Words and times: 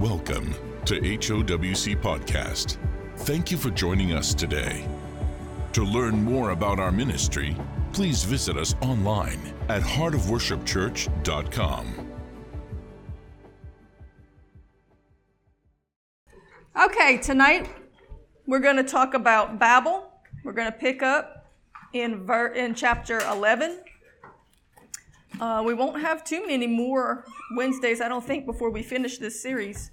Welcome 0.00 0.54
to 0.86 0.98
HOWC 0.98 2.00
Podcast. 2.00 2.78
Thank 3.18 3.50
you 3.50 3.58
for 3.58 3.68
joining 3.68 4.14
us 4.14 4.32
today. 4.32 4.88
To 5.74 5.84
learn 5.84 6.24
more 6.24 6.52
about 6.52 6.80
our 6.80 6.90
ministry, 6.90 7.54
please 7.92 8.24
visit 8.24 8.56
us 8.56 8.74
online 8.80 9.38
at 9.68 9.82
heartofworshipchurch.com. 9.82 12.12
Okay, 16.82 17.18
tonight 17.18 17.68
we're 18.46 18.60
going 18.60 18.76
to 18.76 18.82
talk 18.82 19.12
about 19.12 19.58
Babel. 19.58 20.10
We're 20.44 20.54
going 20.54 20.72
to 20.72 20.78
pick 20.78 21.02
up 21.02 21.52
in 21.92 22.24
ver- 22.24 22.54
in 22.54 22.74
chapter 22.74 23.18
11. 23.18 23.80
Uh, 25.38 25.62
we 25.64 25.74
won't 25.74 26.00
have 26.00 26.24
too 26.24 26.46
many 26.46 26.66
more 26.66 27.24
Wednesdays, 27.56 28.00
I 28.00 28.08
don't 28.08 28.24
think, 28.24 28.46
before 28.46 28.70
we 28.70 28.82
finish 28.82 29.18
this 29.18 29.40
series. 29.40 29.90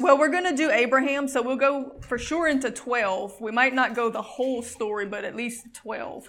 Well, 0.00 0.16
we're 0.16 0.28
going 0.28 0.44
to 0.44 0.54
do 0.54 0.70
Abraham, 0.70 1.26
so 1.26 1.42
we'll 1.42 1.56
go 1.56 1.96
for 2.02 2.18
sure 2.18 2.46
into 2.46 2.70
12. 2.70 3.40
We 3.40 3.50
might 3.50 3.74
not 3.74 3.96
go 3.96 4.08
the 4.10 4.22
whole 4.22 4.62
story, 4.62 5.06
but 5.06 5.24
at 5.24 5.34
least 5.34 5.74
12. 5.74 6.28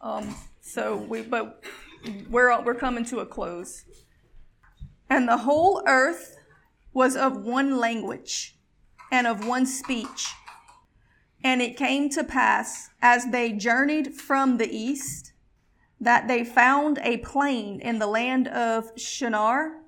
Um, 0.00 0.34
so 0.60 0.96
we, 0.96 1.22
but 1.22 1.62
we're 2.28 2.60
we're 2.62 2.74
coming 2.74 3.04
to 3.06 3.20
a 3.20 3.26
close. 3.26 3.84
And 5.08 5.28
the 5.28 5.38
whole 5.38 5.82
earth 5.86 6.36
was 6.92 7.14
of 7.14 7.36
one 7.44 7.78
language 7.78 8.56
and 9.12 9.28
of 9.28 9.46
one 9.46 9.66
speech. 9.66 10.32
And 11.44 11.62
it 11.62 11.76
came 11.76 12.08
to 12.10 12.24
pass 12.24 12.90
as 13.00 13.26
they 13.30 13.52
journeyed 13.52 14.14
from 14.14 14.56
the 14.56 14.68
east 14.74 15.34
that 16.00 16.26
they 16.26 16.42
found 16.42 16.98
a 17.02 17.18
plain 17.18 17.80
in 17.80 18.00
the 18.00 18.08
land 18.08 18.48
of 18.48 18.90
Shinar 18.96 19.83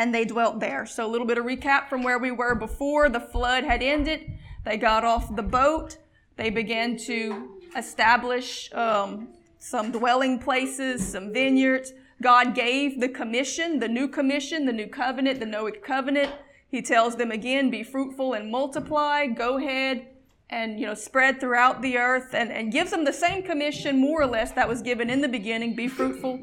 and 0.00 0.14
they 0.14 0.24
dwelt 0.24 0.60
there. 0.60 0.86
So, 0.86 1.04
a 1.04 1.10
little 1.10 1.26
bit 1.26 1.36
of 1.36 1.44
recap 1.44 1.90
from 1.90 2.02
where 2.02 2.18
we 2.18 2.30
were 2.30 2.54
before 2.54 3.10
the 3.10 3.20
flood 3.20 3.64
had 3.64 3.82
ended. 3.82 4.32
They 4.64 4.78
got 4.78 5.04
off 5.04 5.36
the 5.36 5.42
boat, 5.42 5.98
they 6.36 6.48
began 6.48 6.96
to 7.08 7.60
establish 7.76 8.72
um, 8.72 9.28
some 9.58 9.92
dwelling 9.92 10.38
places, 10.38 11.06
some 11.06 11.34
vineyards. 11.34 11.92
God 12.22 12.54
gave 12.54 12.98
the 12.98 13.10
commission, 13.10 13.78
the 13.78 13.88
new 13.88 14.08
commission, 14.08 14.64
the 14.64 14.72
new 14.72 14.86
covenant, 14.86 15.38
the 15.38 15.46
Noahic 15.46 15.82
covenant. 15.82 16.32
He 16.70 16.80
tells 16.80 17.16
them 17.16 17.30
again, 17.30 17.68
be 17.68 17.82
fruitful 17.82 18.32
and 18.32 18.50
multiply. 18.50 19.26
Go 19.26 19.58
ahead 19.58 20.06
and 20.48 20.80
you 20.80 20.86
know 20.86 20.94
spread 20.94 21.40
throughout 21.40 21.82
the 21.82 21.98
earth 21.98 22.34
and, 22.34 22.50
and 22.50 22.72
gives 22.72 22.90
them 22.90 23.04
the 23.04 23.12
same 23.12 23.42
commission 23.42 24.00
more 24.00 24.22
or 24.22 24.26
less 24.26 24.52
that 24.52 24.68
was 24.68 24.82
given 24.82 25.08
in 25.08 25.20
the 25.20 25.28
beginning 25.28 25.76
be 25.76 25.86
fruitful 25.86 26.40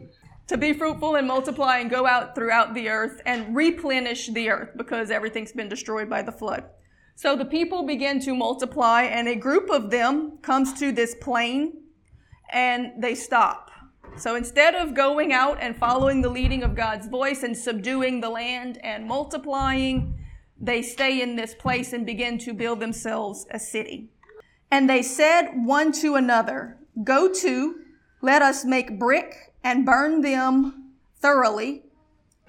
to 0.48 0.58
be 0.58 0.74
fruitful 0.74 1.16
and 1.16 1.28
multiply 1.28 1.78
and 1.78 1.90
go 1.90 2.06
out 2.06 2.34
throughout 2.34 2.74
the 2.74 2.90
earth 2.90 3.22
and 3.26 3.56
replenish 3.56 4.28
the 4.28 4.50
earth 4.50 4.70
because 4.78 5.12
everything's 5.12 5.52
been 5.52 5.70
destroyed 5.70 6.10
by 6.10 6.22
the 6.22 6.32
flood 6.32 6.64
so 7.16 7.36
the 7.36 7.46
people 7.46 7.84
begin 7.84 8.20
to 8.20 8.36
multiply 8.36 9.04
and 9.04 9.28
a 9.28 9.36
group 9.36 9.70
of 9.70 9.90
them 9.90 10.38
comes 10.42 10.74
to 10.74 10.92
this 10.92 11.16
plain 11.22 11.74
and 12.52 12.92
they 13.02 13.16
stop 13.16 13.72
so 14.16 14.36
instead 14.36 14.74
of 14.74 14.94
going 14.94 15.34
out 15.34 15.58
and 15.62 15.76
following 15.76 16.22
the 16.22 16.30
leading 16.30 16.64
of 16.64 16.76
god's 16.76 17.08
voice 17.08 17.44
and 17.44 17.56
subduing 17.56 18.22
the 18.22 18.30
land 18.30 18.78
and 18.84 19.06
multiplying 19.06 20.18
they 20.60 20.82
stay 20.82 21.22
in 21.22 21.36
this 21.36 21.54
place 21.54 21.94
and 21.94 22.06
begin 22.06 22.38
to 22.40 22.54
build 22.54 22.80
themselves 22.80 23.46
a 23.52 23.60
city. 23.60 24.10
And 24.72 24.90
they 24.90 25.02
said 25.02 25.52
one 25.54 25.92
to 25.94 26.16
another, 26.16 26.78
Go 27.04 27.32
to, 27.32 27.76
let 28.22 28.42
us 28.42 28.66
make 28.66 29.00
brick 29.00 29.54
and 29.68 29.86
burn 29.86 30.22
them 30.22 30.94
thoroughly. 31.20 31.84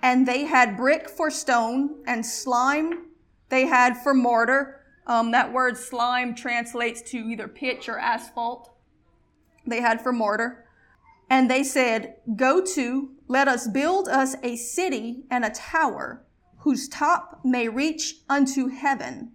And 0.00 0.26
they 0.26 0.44
had 0.44 0.76
brick 0.76 1.10
for 1.10 1.32
stone 1.32 1.96
and 2.06 2.24
slime 2.24 3.06
they 3.48 3.66
had 3.66 3.96
for 3.96 4.14
mortar. 4.14 4.84
Um, 5.04 5.32
that 5.32 5.52
word 5.52 5.76
slime 5.76 6.36
translates 6.36 7.02
to 7.10 7.18
either 7.18 7.48
pitch 7.48 7.88
or 7.88 7.98
asphalt. 7.98 8.70
They 9.66 9.80
had 9.80 10.00
for 10.00 10.12
mortar. 10.12 10.66
And 11.28 11.50
they 11.50 11.64
said, 11.64 12.14
Go 12.36 12.64
to, 12.64 13.10
let 13.26 13.48
us 13.48 13.66
build 13.66 14.08
us 14.08 14.36
a 14.44 14.54
city 14.54 15.24
and 15.28 15.44
a 15.44 15.50
tower 15.50 16.22
whose 16.58 16.88
top 16.88 17.40
may 17.44 17.68
reach 17.68 18.14
unto 18.28 18.68
heaven. 18.68 19.32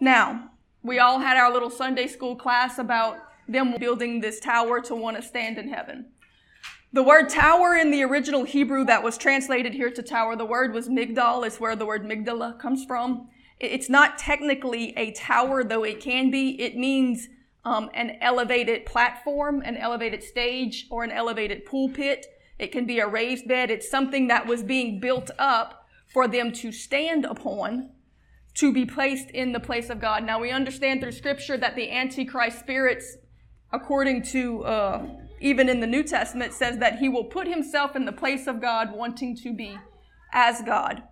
Now, 0.00 0.52
we 0.82 0.98
all 0.98 1.18
had 1.18 1.36
our 1.36 1.52
little 1.52 1.70
Sunday 1.70 2.06
school 2.06 2.34
class 2.34 2.78
about 2.78 3.18
them 3.46 3.76
building 3.78 4.20
this 4.20 4.40
tower 4.40 4.80
to 4.82 4.94
want 4.94 5.16
to 5.16 5.22
stand 5.22 5.58
in 5.58 5.68
heaven. 5.68 6.12
The 6.90 7.02
word 7.02 7.28
tower 7.28 7.76
in 7.76 7.90
the 7.90 8.02
original 8.02 8.44
Hebrew 8.44 8.82
that 8.86 9.02
was 9.02 9.18
translated 9.18 9.74
here 9.74 9.90
to 9.90 10.02
tower, 10.02 10.36
the 10.36 10.46
word 10.46 10.72
was 10.72 10.88
migdal. 10.88 11.46
It's 11.46 11.60
where 11.60 11.76
the 11.76 11.84
word 11.84 12.04
migdala 12.04 12.58
comes 12.58 12.82
from. 12.86 13.28
It's 13.60 13.90
not 13.90 14.16
technically 14.16 14.96
a 14.96 15.12
tower, 15.12 15.62
though 15.62 15.84
it 15.84 16.00
can 16.00 16.30
be. 16.30 16.60
It 16.62 16.78
means 16.78 17.28
um, 17.62 17.90
an 17.92 18.16
elevated 18.22 18.86
platform, 18.86 19.60
an 19.66 19.76
elevated 19.76 20.22
stage, 20.22 20.86
or 20.90 21.04
an 21.04 21.10
elevated 21.10 21.66
pulpit. 21.66 22.24
It 22.58 22.72
can 22.72 22.86
be 22.86 23.00
a 23.00 23.06
raised 23.06 23.46
bed. 23.46 23.70
It's 23.70 23.90
something 23.90 24.28
that 24.28 24.46
was 24.46 24.62
being 24.62 24.98
built 24.98 25.30
up 25.38 25.86
for 26.06 26.26
them 26.26 26.52
to 26.52 26.72
stand 26.72 27.26
upon 27.26 27.90
to 28.54 28.72
be 28.72 28.86
placed 28.86 29.30
in 29.30 29.52
the 29.52 29.60
place 29.60 29.90
of 29.90 30.00
God. 30.00 30.24
Now 30.24 30.40
we 30.40 30.50
understand 30.50 31.02
through 31.02 31.12
scripture 31.12 31.58
that 31.58 31.76
the 31.76 31.90
Antichrist 31.90 32.60
spirits, 32.60 33.18
according 33.72 34.22
to 34.22 34.64
uh, 34.64 35.06
even 35.40 35.68
in 35.68 35.80
the 35.80 35.86
New 35.86 36.02
Testament, 36.02 36.52
says 36.52 36.78
that 36.78 36.98
he 36.98 37.08
will 37.08 37.24
put 37.24 37.46
himself 37.46 37.96
in 37.96 38.04
the 38.04 38.12
place 38.12 38.46
of 38.46 38.60
God, 38.60 38.92
wanting 38.92 39.36
to 39.36 39.52
be 39.52 39.78
as 40.32 40.62
God. 40.62 41.02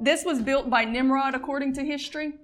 This 0.00 0.24
was 0.24 0.42
built 0.42 0.70
by 0.70 0.84
Nimrod, 0.84 1.34
according 1.34 1.74
to 1.74 1.84
history. 1.84 2.34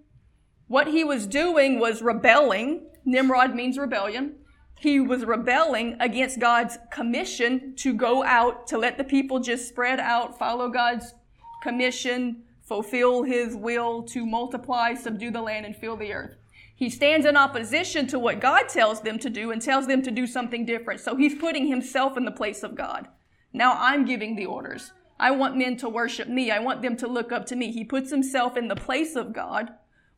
What 0.67 0.89
he 0.89 1.05
was 1.05 1.27
doing 1.27 1.79
was 1.79 2.03
rebelling. 2.03 2.91
Nimrod 3.05 3.55
means 3.55 3.79
rebellion. 3.79 4.37
He 4.79 5.01
was 5.01 5.25
rebelling 5.25 5.97
against 5.99 6.39
God's 6.39 6.79
commission 6.93 7.75
to 7.77 7.93
go 7.93 8.23
out, 8.23 8.67
to 8.69 8.79
let 8.79 8.97
the 8.97 9.05
people 9.05 9.41
just 9.41 9.69
spread 9.69 9.99
out, 9.99 10.39
follow 10.39 10.69
God's 10.69 11.15
commission, 11.63 12.45
fulfill 12.63 13.25
his 13.25 13.57
will 13.57 14.03
to 14.05 14.25
multiply, 14.25 14.95
subdue 14.95 15.31
the 15.31 15.43
land, 15.43 15.67
and 15.67 15.75
fill 15.75 15.97
the 15.97 16.13
earth. 16.13 16.38
He 16.79 16.89
stands 16.89 17.27
in 17.27 17.37
opposition 17.37 18.07
to 18.07 18.21
what 18.21 18.41
God 18.41 18.69
tells 18.69 19.01
them 19.01 19.19
to 19.19 19.29
do 19.29 19.51
and 19.51 19.61
tells 19.61 19.89
them 19.89 20.01
to 20.03 20.13
do 20.13 20.29
something 20.29 20.65
different. 20.65 21.01
So 21.01 21.17
he's 21.17 21.35
putting 21.35 21.67
himself 21.67 22.17
in 22.17 22.25
the 22.25 22.31
place 22.31 22.63
of 22.63 22.77
God. 22.77 23.09
Now 23.53 23.77
I'm 23.77 24.05
giving 24.05 24.37
the 24.37 24.47
orders. 24.47 24.93
I 25.19 25.33
want 25.33 25.57
men 25.57 25.77
to 25.79 25.89
worship 25.89 26.29
me. 26.29 26.53
I 26.53 26.61
want 26.61 26.83
them 26.83 26.97
to 26.99 27.09
look 27.09 27.33
up 27.33 27.47
to 27.47 27.57
me. 27.57 27.73
He 27.73 27.83
puts 27.83 28.11
himself 28.11 28.57
in 28.57 28.69
the 28.69 28.77
place 28.77 29.17
of 29.17 29.33
God, 29.33 29.71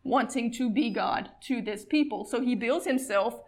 wanting 0.04 0.52
to 0.52 0.68
be 0.68 0.90
God 0.90 1.30
to 1.44 1.62
this 1.62 1.86
people. 1.86 2.26
So 2.26 2.42
he 2.42 2.54
builds 2.54 2.84
himself 2.84 3.40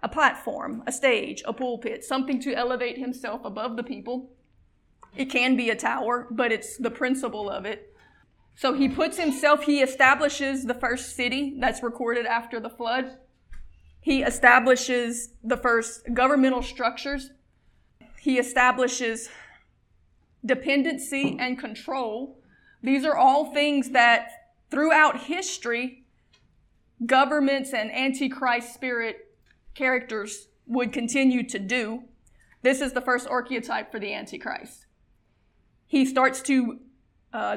a 0.00 0.08
platform, 0.08 0.84
a 0.86 0.92
stage, 0.92 1.42
a 1.44 1.52
pulpit, 1.52 2.04
something 2.04 2.40
to 2.42 2.54
elevate 2.54 2.98
himself 2.98 3.44
above 3.44 3.76
the 3.76 3.82
people 3.82 4.30
it 5.16 5.30
can 5.30 5.56
be 5.56 5.70
a 5.70 5.76
tower, 5.76 6.26
but 6.30 6.52
it's 6.52 6.76
the 6.76 6.90
principle 6.90 7.50
of 7.50 7.64
it. 7.64 7.92
So 8.58 8.72
he 8.72 8.88
puts 8.88 9.16
himself, 9.16 9.62
he 9.62 9.82
establishes 9.82 10.64
the 10.64 10.74
first 10.74 11.14
city 11.14 11.54
that's 11.60 11.80
recorded 11.80 12.26
after 12.26 12.58
the 12.58 12.68
flood. 12.68 13.18
He 14.00 14.22
establishes 14.22 15.30
the 15.44 15.56
first 15.56 16.12
governmental 16.12 16.62
structures. 16.62 17.30
He 18.18 18.36
establishes 18.36 19.28
dependency 20.44 21.36
and 21.38 21.56
control. 21.56 22.40
These 22.82 23.04
are 23.04 23.16
all 23.16 23.52
things 23.52 23.90
that 23.90 24.28
throughout 24.72 25.22
history, 25.22 26.04
governments 27.06 27.72
and 27.72 27.92
antichrist 27.92 28.74
spirit 28.74 29.36
characters 29.74 30.48
would 30.66 30.92
continue 30.92 31.44
to 31.44 31.60
do. 31.60 32.02
This 32.62 32.80
is 32.80 32.92
the 32.92 33.00
first 33.00 33.28
archetype 33.28 33.92
for 33.92 34.00
the 34.00 34.12
antichrist 34.12 34.88
he 35.88 36.04
starts 36.04 36.40
to 36.42 36.78
uh, 37.32 37.56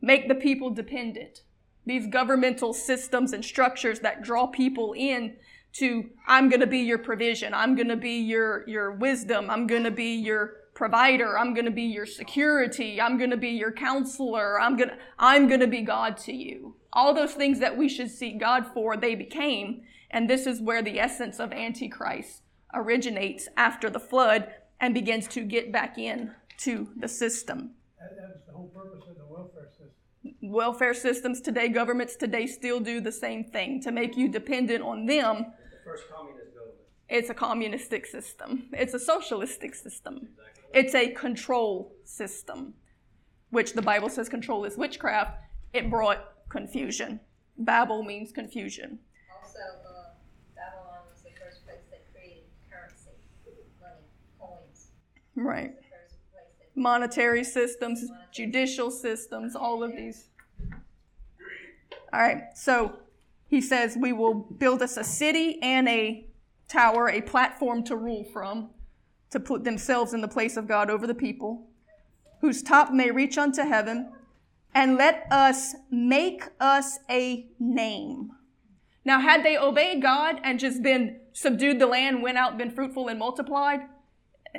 make 0.00 0.28
the 0.28 0.34
people 0.34 0.70
dependent. 0.70 1.42
These 1.84 2.08
governmental 2.08 2.72
systems 2.72 3.32
and 3.32 3.44
structures 3.44 4.00
that 4.00 4.22
draw 4.22 4.46
people 4.46 4.92
in 4.96 5.36
to, 5.74 6.10
I'm 6.26 6.48
going 6.48 6.60
to 6.60 6.66
be 6.66 6.78
your 6.78 6.98
provision. 6.98 7.54
I'm 7.54 7.74
going 7.74 7.88
to 7.88 7.96
be 7.96 8.18
your, 8.18 8.68
your 8.68 8.92
wisdom. 8.92 9.50
I'm 9.50 9.66
going 9.66 9.84
to 9.84 9.90
be 9.90 10.14
your 10.14 10.54
provider. 10.74 11.38
I'm 11.38 11.54
going 11.54 11.64
to 11.66 11.70
be 11.70 11.84
your 11.84 12.06
security. 12.06 13.00
I'm 13.00 13.18
going 13.18 13.30
to 13.30 13.36
be 13.36 13.50
your 13.50 13.72
counselor. 13.72 14.60
I'm 14.60 14.76
going 14.76 14.90
to, 14.90 14.96
I'm 15.18 15.48
going 15.48 15.60
to 15.60 15.66
be 15.66 15.82
God 15.82 16.16
to 16.18 16.32
you. 16.32 16.76
All 16.92 17.14
those 17.14 17.34
things 17.34 17.58
that 17.60 17.76
we 17.76 17.88
should 17.88 18.10
seek 18.10 18.40
God 18.40 18.66
for, 18.72 18.96
they 18.96 19.14
became. 19.14 19.82
And 20.10 20.30
this 20.30 20.46
is 20.46 20.60
where 20.60 20.82
the 20.82 20.98
essence 20.98 21.38
of 21.38 21.52
Antichrist 21.52 22.42
originates 22.74 23.48
after 23.56 23.90
the 23.90 24.00
flood 24.00 24.52
and 24.80 24.94
begins 24.94 25.26
to 25.28 25.42
get 25.42 25.72
back 25.72 25.98
in 25.98 26.32
to 26.58 26.88
the 26.96 27.08
system. 27.08 27.72
The 28.46 28.52
whole 28.52 28.68
purpose 28.68 29.04
of 29.08 29.16
the 29.16 29.25
welfare 30.42 30.94
systems 30.94 31.40
today, 31.40 31.68
governments 31.68 32.16
today 32.16 32.46
still 32.46 32.80
do 32.80 33.00
the 33.00 33.12
same 33.12 33.44
thing 33.44 33.80
to 33.82 33.90
make 33.92 34.16
you 34.16 34.28
dependent 34.28 34.82
on 34.82 35.06
them. 35.06 35.46
First 35.84 36.04
communist 36.14 36.54
government. 36.54 36.76
It's 37.08 37.30
a 37.30 37.34
communistic 37.34 38.06
system. 38.06 38.68
It's 38.72 38.94
a 38.94 38.98
socialistic 38.98 39.74
system. 39.74 40.14
Exactly. 40.16 40.80
It's 40.80 40.94
a 40.94 41.08
control 41.12 41.94
system. 42.04 42.74
which 43.50 43.72
the 43.72 43.82
Bible 43.82 44.08
says 44.08 44.28
control 44.28 44.64
is 44.64 44.76
witchcraft, 44.76 45.38
it 45.72 45.90
brought 45.90 46.32
confusion. 46.48 47.20
Babel 47.58 48.02
means 48.02 48.32
confusion. 48.32 48.98
Also, 49.32 49.58
uh, 49.58 50.10
Babylon 50.54 51.00
was 51.10 51.22
the 51.22 51.30
first 51.40 51.64
place 51.64 51.80
that 51.90 52.02
created 52.12 52.44
currency, 52.70 53.10
money, 53.80 54.04
coins. 54.38 54.88
Right. 55.36 55.76
The 55.76 55.82
first 55.88 56.16
place 56.32 56.52
that 56.58 56.65
Monetary 56.76 57.42
systems, 57.42 58.04
judicial 58.30 58.90
systems, 58.90 59.56
all 59.56 59.82
of 59.82 59.96
these. 59.96 60.28
All 62.12 62.20
right, 62.20 62.44
so 62.54 62.96
he 63.48 63.60
says, 63.60 63.96
We 63.98 64.12
will 64.12 64.34
build 64.34 64.82
us 64.82 64.96
a 64.96 65.04
city 65.04 65.60
and 65.62 65.88
a 65.88 66.26
tower, 66.68 67.08
a 67.08 67.20
platform 67.20 67.82
to 67.84 67.96
rule 67.96 68.24
from, 68.24 68.70
to 69.30 69.40
put 69.40 69.64
themselves 69.64 70.14
in 70.14 70.20
the 70.20 70.28
place 70.28 70.56
of 70.56 70.68
God 70.68 70.90
over 70.90 71.06
the 71.06 71.14
people, 71.14 71.66
whose 72.40 72.62
top 72.62 72.92
may 72.92 73.10
reach 73.10 73.38
unto 73.38 73.62
heaven, 73.62 74.12
and 74.74 74.96
let 74.96 75.26
us 75.30 75.74
make 75.90 76.44
us 76.60 76.98
a 77.10 77.46
name. 77.58 78.32
Now, 79.04 79.20
had 79.20 79.44
they 79.44 79.56
obeyed 79.56 80.02
God 80.02 80.40
and 80.42 80.58
just 80.58 80.82
been 80.82 81.20
subdued 81.32 81.78
the 81.78 81.86
land, 81.86 82.22
went 82.22 82.38
out, 82.38 82.58
been 82.58 82.70
fruitful, 82.70 83.08
and 83.08 83.18
multiplied, 83.18 83.80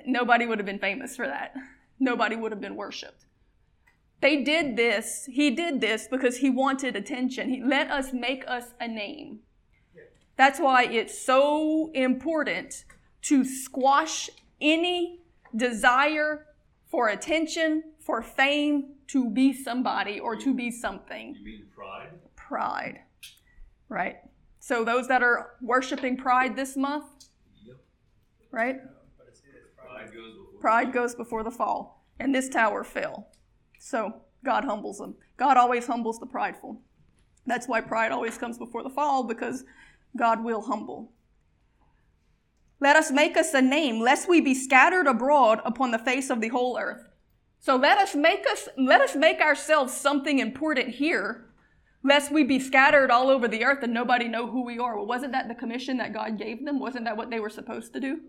nobody 0.06 0.46
would 0.46 0.58
have 0.58 0.66
been 0.66 0.80
famous 0.80 1.16
for 1.16 1.28
that. 1.28 1.54
Nobody 2.00 2.36
would 2.36 2.52
have 2.52 2.62
been 2.62 2.76
worshiped. 2.76 3.26
They 4.20 4.44
did 4.44 4.76
this, 4.76 5.28
he 5.32 5.52
did 5.52 5.80
this 5.80 6.08
because 6.10 6.38
he 6.38 6.50
wanted 6.50 6.96
attention. 6.96 7.50
He 7.50 7.62
let 7.64 7.92
us 7.92 8.14
make 8.14 8.44
us 8.48 8.74
a 8.80 8.88
name. 8.88 9.40
That's 10.36 10.60
why 10.60 10.86
it's 10.86 11.20
so 11.20 11.92
important 11.94 12.86
to 13.24 13.44
squash 13.44 14.30
any 14.62 15.22
desire 15.56 16.48
for 16.88 17.10
attention, 17.10 17.84
for 18.00 18.22
fame, 18.22 18.94
to 19.08 19.30
be 19.30 19.54
somebody 19.54 20.20
or 20.20 20.36
to 20.36 20.54
be 20.54 20.70
something. 20.70 21.36
You 21.40 21.46
mean 21.46 21.68
pride? 21.76 22.10
Pride. 22.36 23.00
Right? 23.90 24.18
So, 24.60 24.84
those 24.84 25.08
that 25.08 25.24
are 25.24 25.52
worshiping 25.62 26.18
pride 26.18 26.56
this 26.56 26.76
month, 26.76 27.06
Yep. 27.66 27.78
right? 28.52 28.80
Pride 29.78 30.14
goes 30.14 30.34
before. 30.34 30.47
Pride 30.60 30.94
goes 30.94 31.16
before 31.16 31.44
the 31.44 31.52
fall. 31.52 32.06
And 32.20 32.34
this 32.34 32.50
tower 32.50 32.84
fell. 32.84 33.30
So 33.80 34.22
God 34.44 34.66
humbles 34.66 34.98
them. 34.98 35.16
God 35.38 35.58
always 35.58 35.88
humbles 35.88 36.20
the 36.20 36.26
prideful. 36.26 36.82
That's 37.46 37.68
why 37.68 37.82
pride 37.82 38.12
always 38.12 38.38
comes 38.38 38.58
before 38.58 38.84
the 38.84 38.90
fall, 38.90 39.24
because 39.24 39.64
God 40.18 40.44
will 40.44 40.62
humble. 40.62 41.14
Let 42.80 42.96
us 42.96 43.12
make 43.12 43.38
us 43.38 43.54
a 43.54 43.62
name, 43.62 44.00
lest 44.00 44.28
we 44.30 44.42
be 44.42 44.54
scattered 44.54 45.08
abroad 45.08 45.62
upon 45.66 45.92
the 45.92 46.00
face 46.00 46.30
of 46.30 46.42
the 46.42 46.50
whole 46.50 46.78
earth. 46.78 47.08
So 47.60 47.76
let 47.76 47.98
us 47.98 48.14
make 48.14 48.46
us 48.50 48.70
let 48.78 49.02
us 49.02 49.16
make 49.16 49.42
ourselves 49.42 49.94
something 49.94 50.40
important 50.40 50.90
here, 50.96 51.48
lest 52.04 52.32
we 52.32 52.44
be 52.44 52.60
scattered 52.60 53.10
all 53.10 53.30
over 53.30 53.48
the 53.48 53.64
earth 53.64 53.82
and 53.82 53.94
nobody 53.94 54.28
know 54.28 54.48
who 54.50 54.64
we 54.64 54.78
are. 54.78 54.96
Well, 54.96 55.08
wasn't 55.08 55.32
that 55.32 55.48
the 55.48 55.56
commission 55.56 55.98
that 55.98 56.14
God 56.14 56.38
gave 56.38 56.64
them? 56.66 56.80
Wasn't 56.80 57.06
that 57.06 57.18
what 57.18 57.32
they 57.32 57.40
were 57.40 57.50
supposed 57.50 57.94
to 57.94 58.00
do? 58.00 58.20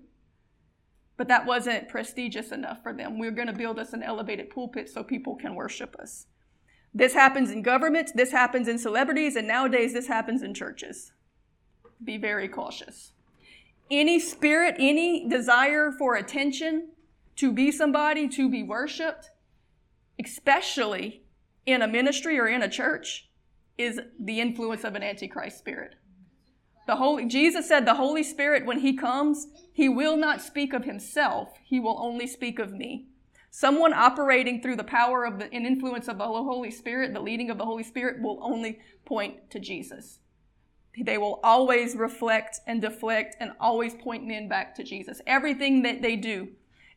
But 1.19 1.29
that 1.29 1.45
wasn't 1.45 1.89
prestigious 1.89 2.53
enough 2.53 2.83
for 2.83 2.95
them. 2.95 3.19
We're 3.19 3.33
going 3.33 3.49
to 3.49 3.53
build 3.53 3.79
us 3.79 3.93
an 3.93 4.03
elevated 4.03 4.49
pulpit 4.49 4.89
so 4.89 5.05
people 5.05 5.37
can 5.37 5.55
worship 5.55 5.95
us. 6.01 6.27
This 6.95 7.13
happens 7.13 7.51
in 7.51 7.61
governments, 7.63 8.13
this 8.15 8.31
happens 8.31 8.67
in 8.67 8.79
celebrities, 8.79 9.37
and 9.37 9.47
nowadays 9.47 9.93
this 9.93 10.07
happens 10.07 10.43
in 10.43 10.55
churches. 10.55 11.13
Be 12.03 12.17
very 12.17 12.49
cautious. 12.49 13.13
Any 13.91 14.19
spirit, 14.21 14.77
any 14.79 15.29
desire 15.29 15.91
for 15.91 16.15
attention, 16.15 16.91
to 17.37 17.53
be 17.53 17.71
somebody, 17.71 18.29
to 18.29 18.49
be 18.49 18.63
worshiped, 18.63 19.31
especially 20.23 21.23
in 21.67 21.83
a 21.83 21.89
ministry 21.89 22.39
or 22.39 22.47
in 22.47 22.63
a 22.63 22.69
church, 22.69 23.29
is 23.77 24.01
the 24.19 24.41
influence 24.41 24.85
of 24.85 24.95
an 24.95 25.03
antichrist 25.03 25.59
spirit. 25.59 25.95
The 26.87 26.97
Holy, 26.97 27.27
Jesus 27.27 27.69
said, 27.69 27.87
the 27.87 27.95
Holy 27.95 28.23
Spirit, 28.23 28.65
when 28.65 28.81
He 28.81 28.95
comes, 28.95 29.47
He 29.79 29.89
will 29.89 30.17
not 30.17 30.43
speak 30.43 30.73
of 30.73 30.87
Himself. 30.87 31.57
He 31.63 31.79
will 31.79 32.01
only 32.01 32.27
speak 32.27 32.59
of 32.59 32.73
me. 32.73 33.07
Someone 33.49 33.93
operating 33.93 34.61
through 34.61 34.75
the 34.75 34.83
power 34.83 35.25
of 35.25 35.39
the 35.39 35.45
and 35.55 35.65
influence 35.65 36.09
of 36.09 36.19
the 36.19 36.25
Holy 36.25 36.73
Spirit, 36.73 37.15
the 37.15 37.21
leading 37.21 37.49
of 37.49 37.59
the 37.59 37.65
Holy 37.65 37.85
Spirit, 37.85 38.21
will 38.21 38.41
only 38.43 38.81
point 39.05 39.53
to 39.53 39.61
Jesus. 39.61 40.19
They 41.01 41.17
will 41.17 41.39
always 41.45 41.95
reflect 41.95 42.59
and 42.67 42.81
deflect 42.81 43.37
and 43.39 43.53
always 43.61 43.95
point 43.95 44.27
men 44.27 44.49
back 44.49 44.75
to 44.75 44.83
Jesus. 44.83 45.21
Everything 45.29 45.83
that 45.83 46.03
they 46.03 46.17
do 46.17 46.49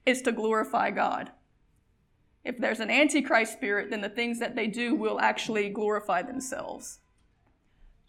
is 0.08 0.24
to 0.24 0.32
glorify 0.32 0.90
God. 0.90 1.30
If 2.44 2.58
there's 2.58 2.80
an 2.80 2.90
antichrist 2.90 3.54
spirit, 3.54 3.92
then 3.92 4.02
the 4.02 4.10
things 4.10 4.40
that 4.40 4.56
they 4.56 4.66
do 4.66 4.96
will 4.96 5.20
actually 5.20 5.70
glorify 5.70 6.24
themselves. 6.24 6.98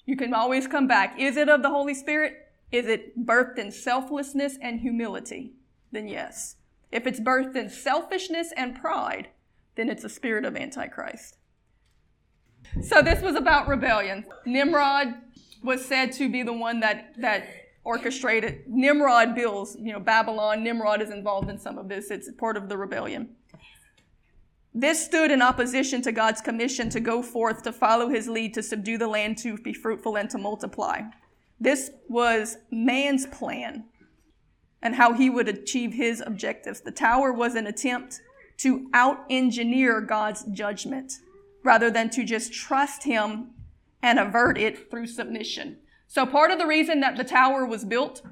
You 0.07 0.17
can 0.17 0.33
always 0.33 0.67
come 0.67 0.89
back. 0.89 1.21
Is 1.21 1.37
it 1.37 1.51
of 1.51 1.63
the 1.63 1.69
Holy 1.69 1.93
Spirit? 1.93 2.39
Is 2.73 2.87
it 2.87 3.27
birthed 3.27 3.59
in 3.59 3.71
selflessness 3.71 4.57
and 4.61 4.81
humility? 4.81 5.53
Then 5.93 6.09
yes. 6.09 6.57
If 6.91 7.07
it's 7.07 7.21
birthed 7.21 7.55
in 7.55 7.69
selfishness 7.69 8.53
and 8.57 8.75
pride, 8.75 9.29
then 9.77 9.89
it's 9.89 10.05
a 10.05 10.09
spirit 10.09 10.45
of 10.45 10.57
Antichrist. 10.57 11.37
So 12.83 13.03
this 13.03 13.23
was 13.23 13.37
about 13.37 13.69
rebellion. 13.69 14.25
Nimrod 14.47 15.15
was 15.63 15.85
said 15.85 16.13
to 16.13 16.31
be 16.31 16.43
the 16.43 16.53
one 16.53 16.81
that, 16.81 17.15
that 17.19 17.47
orchestrated. 17.85 18.65
Nimrod 18.67 19.35
builds, 19.35 19.77
you 19.79 19.93
know, 19.93 20.01
Babylon. 20.01 20.65
Nimrod 20.65 21.03
is 21.03 21.11
involved 21.11 21.51
in 21.51 21.59
some 21.59 21.77
of 21.79 21.89
this. 21.89 22.11
It's 22.11 22.31
part 22.33 22.57
of 22.57 22.69
the 22.69 22.77
rebellion. 22.77 23.37
This 24.75 25.05
stood 25.05 25.31
in 25.31 25.43
opposition 25.43 26.01
to 26.03 26.13
God's 26.13 26.41
commission 26.41 26.89
to 26.91 27.01
go 27.01 27.23
forth 27.23 27.63
to 27.65 27.73
follow 27.73 28.09
his 28.09 28.27
lead 28.27 28.55
to 28.55 28.63
subdue 28.63 28.97
the 28.97 29.07
land, 29.07 29.37
to 29.39 29.59
be 29.59 29.75
fruitful, 29.75 30.17
and 30.17 30.31
to 30.31 30.39
multiply. 30.39 31.03
This 31.63 31.93
was 32.09 32.59
man's 32.73 33.25
plan 33.27 33.85
and 34.83 34.97
how 34.97 35.13
he 35.13 35.31
would 35.31 35.49
achieve 35.49 35.95
his 35.95 36.21
objectives. 36.21 36.81
The 36.81 36.91
tower 36.91 37.33
was 37.33 37.55
an 37.55 37.69
attempt 37.69 38.21
to 38.59 38.89
out 38.93 39.25
engineer 39.31 40.01
God's 40.01 40.43
judgment 40.47 41.13
rather 41.63 41.89
than 41.89 42.11
to 42.11 42.25
just 42.25 42.53
trust 42.53 43.05
him 43.05 43.51
and 44.03 44.19
avert 44.19 44.59
it 44.59 44.91
through 44.91 45.07
submission. 45.07 45.79
So, 46.09 46.27
part 46.27 46.51
of 46.51 46.59
the 46.59 46.67
reason 46.67 46.99
that 46.99 47.17
the 47.17 47.23
tower 47.23 47.65
was 47.65 47.85
built, 47.85 48.23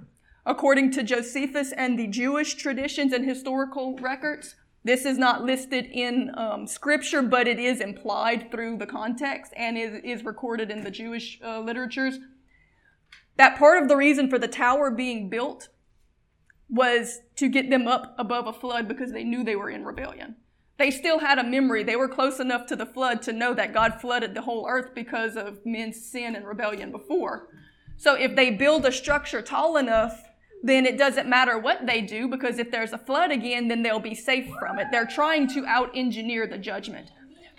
according 0.44 0.90
to 0.92 1.04
Josephus 1.04 1.70
and 1.70 1.96
the 1.96 2.08
Jewish 2.08 2.54
traditions 2.54 3.12
and 3.12 3.24
historical 3.24 3.96
records, 3.98 4.56
this 4.82 5.04
is 5.04 5.18
not 5.18 5.44
listed 5.44 5.86
in 5.86 6.32
um, 6.36 6.66
scripture, 6.66 7.22
but 7.22 7.46
it 7.46 7.60
is 7.60 7.80
implied 7.80 8.50
through 8.50 8.78
the 8.78 8.86
context 8.86 9.52
and 9.56 9.78
is, 9.78 10.00
is 10.02 10.24
recorded 10.24 10.68
in 10.72 10.82
the 10.82 10.90
Jewish 10.90 11.38
uh, 11.44 11.60
literatures. 11.60 12.18
That 13.40 13.56
part 13.56 13.82
of 13.82 13.88
the 13.88 13.96
reason 13.96 14.28
for 14.28 14.38
the 14.38 14.46
tower 14.46 14.90
being 14.90 15.30
built 15.30 15.70
was 16.68 17.20
to 17.36 17.48
get 17.48 17.70
them 17.70 17.88
up 17.88 18.14
above 18.18 18.46
a 18.46 18.52
flood 18.52 18.86
because 18.86 19.12
they 19.12 19.24
knew 19.24 19.42
they 19.42 19.56
were 19.56 19.70
in 19.70 19.82
rebellion. 19.82 20.36
They 20.76 20.90
still 20.90 21.20
had 21.20 21.38
a 21.38 21.42
memory. 21.42 21.82
They 21.82 21.96
were 21.96 22.06
close 22.06 22.38
enough 22.38 22.66
to 22.66 22.76
the 22.76 22.84
flood 22.84 23.22
to 23.22 23.32
know 23.32 23.54
that 23.54 23.72
God 23.72 23.98
flooded 23.98 24.34
the 24.34 24.42
whole 24.42 24.66
earth 24.68 24.94
because 24.94 25.38
of 25.38 25.64
men's 25.64 26.04
sin 26.04 26.36
and 26.36 26.46
rebellion 26.46 26.92
before. 26.92 27.48
So 27.96 28.12
if 28.14 28.36
they 28.36 28.50
build 28.50 28.84
a 28.84 28.92
structure 28.92 29.40
tall 29.40 29.78
enough, 29.78 30.22
then 30.62 30.84
it 30.84 30.98
doesn't 30.98 31.26
matter 31.26 31.58
what 31.58 31.86
they 31.86 32.02
do 32.02 32.28
because 32.28 32.58
if 32.58 32.70
there's 32.70 32.92
a 32.92 32.98
flood 32.98 33.30
again, 33.30 33.68
then 33.68 33.82
they'll 33.82 34.00
be 34.00 34.14
safe 34.14 34.52
from 34.58 34.78
it. 34.78 34.88
They're 34.92 35.06
trying 35.06 35.48
to 35.54 35.64
out 35.64 35.92
engineer 35.94 36.46
the 36.46 36.58
judgment. 36.58 37.10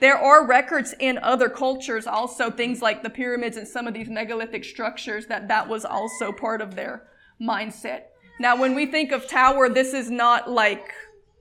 There 0.01 0.17
are 0.17 0.45
records 0.47 0.95
in 0.99 1.19
other 1.19 1.47
cultures 1.47 2.07
also, 2.07 2.49
things 2.49 2.81
like 2.81 3.03
the 3.03 3.09
pyramids 3.09 3.55
and 3.55 3.67
some 3.67 3.87
of 3.87 3.93
these 3.93 4.09
megalithic 4.09 4.65
structures, 4.65 5.27
that 5.27 5.47
that 5.47 5.69
was 5.69 5.85
also 5.85 6.31
part 6.31 6.59
of 6.59 6.75
their 6.75 7.07
mindset. 7.39 8.05
Now, 8.39 8.59
when 8.59 8.73
we 8.73 8.87
think 8.87 9.11
of 9.11 9.27
tower, 9.27 9.69
this 9.69 9.93
is 9.93 10.09
not 10.09 10.49
like, 10.49 10.91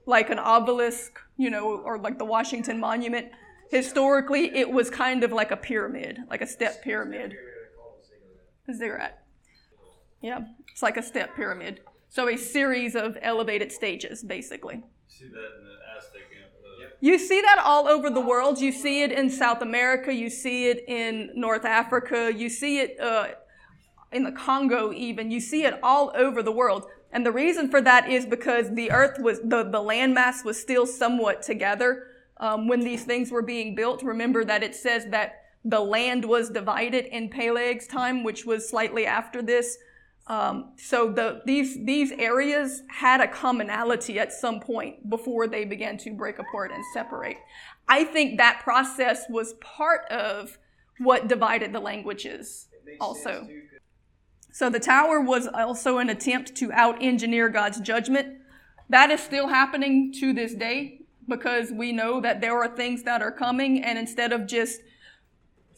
like 0.05 0.29
an 0.29 0.39
obelisk, 0.39 1.19
you 1.39 1.49
know, 1.49 1.79
or 1.79 1.99
like 1.99 2.19
the 2.19 2.27
Washington 2.27 2.79
Monument. 2.79 3.29
Historically, 3.71 4.55
it 4.55 4.71
was 4.71 4.91
kind 4.91 5.25
of 5.25 5.33
like 5.33 5.51
a 5.51 5.57
pyramid, 5.57 6.19
like 6.29 6.43
a 6.43 6.47
step 6.47 6.83
pyramid. 6.83 7.35
A 8.69 8.75
ziggurat. 8.75 9.25
Yeah, 10.21 10.41
it's 10.71 10.83
like 10.83 10.99
a 10.99 11.03
step 11.03 11.35
pyramid. 11.35 11.81
So 12.11 12.29
a 12.29 12.37
series 12.37 12.95
of 12.95 13.17
elevated 13.23 13.73
stages, 13.73 14.23
basically. 14.23 14.83
See 15.09 15.29
that 15.29 15.51
in 15.59 15.65
the 15.65 15.97
Aztec 15.97 16.30
You 17.01 17.19
see 17.19 17.41
that 17.41 17.59
all 17.65 17.89
over 17.89 18.11
the 18.11 18.21
world. 18.21 18.61
You 18.61 18.73
see 18.73 19.03
it 19.03 19.11
in 19.11 19.31
South 19.31 19.63
America. 19.63 20.13
You 20.13 20.29
see 20.29 20.69
it 20.69 20.85
in 20.87 21.31
North 21.35 21.65
Africa. 21.65 22.33
You 22.35 22.49
see 22.49 22.81
it 22.81 23.01
uh, 23.01 23.29
in 24.13 24.25
the 24.25 24.33
Congo, 24.33 24.93
even. 24.93 25.31
You 25.31 25.41
see 25.41 25.65
it 25.65 25.79
all 25.83 26.13
over 26.15 26.43
the 26.43 26.53
world. 26.53 26.87
And 27.13 27.25
the 27.25 27.33
reason 27.33 27.71
for 27.71 27.81
that 27.81 28.09
is 28.09 28.27
because 28.27 28.75
the 28.75 28.91
earth 28.91 29.19
was, 29.19 29.41
the, 29.41 29.65
the 29.65 29.81
landmass 29.81 30.45
was 30.45 30.61
still 30.61 30.87
somewhat 30.87 31.43
together 31.43 32.07
um, 32.37 32.69
when 32.69 32.81
these 32.81 33.05
things 33.05 33.31
were 33.31 33.43
being 33.43 33.75
built. 33.75 34.03
Remember 34.03 34.45
that 34.45 34.63
it 34.63 34.75
says 34.75 35.07
that 35.07 35.43
the 35.65 35.81
land 35.81 36.25
was 36.25 36.51
divided 36.51 37.07
in 37.07 37.29
Peleg's 37.29 37.87
time, 37.87 38.23
which 38.23 38.45
was 38.45 38.69
slightly 38.69 39.07
after 39.07 39.43
this. 39.43 39.79
Um, 40.31 40.75
so 40.77 41.11
the, 41.11 41.43
these, 41.45 41.85
these 41.85 42.13
areas 42.13 42.85
had 42.89 43.21
a 43.21 43.27
commonality 43.27 44.21
at 44.21 44.33
some 44.33 44.61
point 44.61 45.11
before 45.11 45.49
they 45.49 45.65
began 45.65 45.99
to 45.99 46.13
break 46.13 46.39
apart 46.39 46.71
and 46.71 46.85
separate. 46.95 47.37
I 47.89 48.05
think 48.05 48.39
that 48.39 48.61
process 48.63 49.25
was 49.29 49.55
part 49.55 50.07
of 50.09 50.57
what 50.99 51.27
divided 51.27 51.73
the 51.73 51.81
languages 51.81 52.69
also. 53.01 53.49
So 54.53 54.71
the 54.71 54.79
tower 54.79 55.21
was 55.21 55.49
also 55.49 55.99
an 55.99 56.09
attempt 56.09 56.55
to 56.59 56.71
out 56.71 57.03
engineer 57.03 57.49
God's 57.49 57.81
judgment. 57.81 58.39
That 58.89 59.11
is 59.11 59.21
still 59.21 59.49
happening 59.49 60.13
to 60.21 60.33
this 60.33 60.55
day 60.55 61.01
because 61.29 61.73
we 61.73 61.91
know 61.91 62.21
that 62.21 62.41
there 62.41 62.57
are 62.57 62.69
things 62.69 63.03
that 63.03 63.21
are 63.21 63.33
coming, 63.33 63.83
and 63.83 63.99
instead 63.99 64.33
of 64.33 64.47
just 64.47 64.81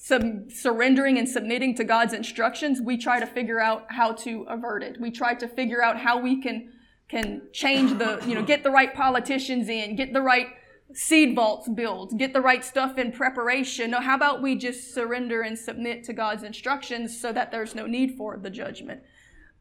sub- 0.03 0.51
surrendering 0.51 1.17
and 1.17 1.29
submitting 1.29 1.77
to 1.77 1.85
God's 1.85 2.13
instructions, 2.13 2.81
we 2.81 2.97
try 2.97 3.21
to 3.21 3.27
figure 3.27 3.61
out 3.61 3.87
how 3.89 4.13
to 4.13 4.45
avert 4.49 4.83
it. 4.83 5.01
We 5.01 5.13
try 5.13 5.35
to 5.35 5.47
figure 5.47 5.83
out 5.83 5.99
how 5.99 6.19
we 6.19 6.43
can 6.43 6.73
can 7.09 7.43
change 7.53 7.99
the, 7.99 8.23
you 8.27 8.35
know, 8.35 8.43
get 8.43 8.63
the 8.63 8.71
right 8.71 8.95
politicians 8.95 9.69
in, 9.69 9.97
get 9.97 10.15
the 10.15 10.23
right 10.23 10.47
seed 10.95 11.35
vaults 11.35 11.69
built, 11.69 12.17
get 12.17 12.33
the 12.33 12.41
right 12.41 12.65
stuff 12.65 12.97
in 12.97 13.13
preparation. 13.13 13.91
No, 13.91 14.01
how 14.01 14.17
about 14.17 14.41
we 14.41 14.57
just 14.57 14.95
surrender 14.95 15.43
and 15.43 15.59
submit 15.59 16.05
to 16.05 16.15
God's 16.15 16.43
instructions 16.43 17.21
so 17.21 17.31
that 17.31 17.51
there's 17.51 17.75
no 17.75 17.87
need 17.87 18.17
for 18.17 18.39
the 18.39 18.49
judgment? 18.49 19.03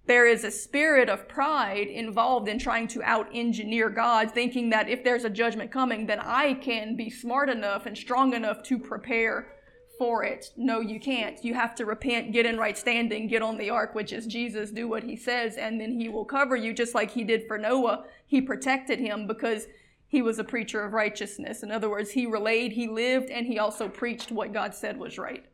There 0.05 0.25
is 0.25 0.45
a 0.45 0.51
spirit 0.51 1.10
of 1.10 1.27
pride 1.27 1.88
involved 1.88 2.48
in 2.48 2.57
trying 2.57 2.88
to 2.89 3.03
out 3.03 3.27
engineer 3.33 3.89
God, 3.89 4.31
thinking 4.31 4.69
that 4.69 4.88
if 4.88 5.03
there's 5.03 5.25
a 5.25 5.29
judgment 5.29 5.71
coming, 5.71 6.05
then 6.05 6.19
I 6.21 6.53
can 6.53 6.95
be 6.95 7.10
smart 7.10 7.50
enough 7.50 7.86
and 7.86 7.98
strong 7.98 8.33
enough 8.33 8.63
to 8.63 8.79
prepare 8.79 9.48
for 10.01 10.24
it. 10.24 10.51
No, 10.58 10.79
you 10.79 11.00
can't. 11.00 11.46
You 11.46 11.53
have 11.53 11.75
to 11.75 11.86
repent, 11.86 12.31
get 12.31 12.48
in 12.48 12.58
right 12.58 12.75
standing, 12.75 13.27
get 13.27 13.43
on 13.43 13.55
the 13.60 13.70
ark, 13.70 13.93
which 13.93 14.12
is 14.12 14.25
Jesus, 14.25 14.72
do 14.72 14.88
what 14.88 15.03
he 15.03 15.15
says, 15.15 15.58
and 15.58 15.79
then 15.79 15.91
he 15.91 16.10
will 16.10 16.25
cover 16.25 16.55
you 16.55 16.74
just 16.74 16.96
like 16.96 17.12
he 17.12 17.24
did 17.24 17.46
for 17.46 17.55
Noah. 17.55 18.05
He 18.25 18.41
protected 18.41 18.98
him 18.98 19.27
because 19.27 19.67
he 20.08 20.24
was 20.24 20.39
a 20.39 20.43
preacher 20.43 20.84
of 20.84 20.93
righteousness. 20.93 21.62
In 21.62 21.70
other 21.70 21.88
words, 21.88 22.10
he 22.10 22.25
relayed, 22.25 22.72
he 22.72 22.88
lived, 22.88 23.29
and 23.29 23.46
he 23.46 23.60
also 23.60 23.88
preached 23.88 24.31
what 24.31 24.51
God 24.51 24.74
said 24.74 24.98
was 24.98 25.20
right. 25.20 25.46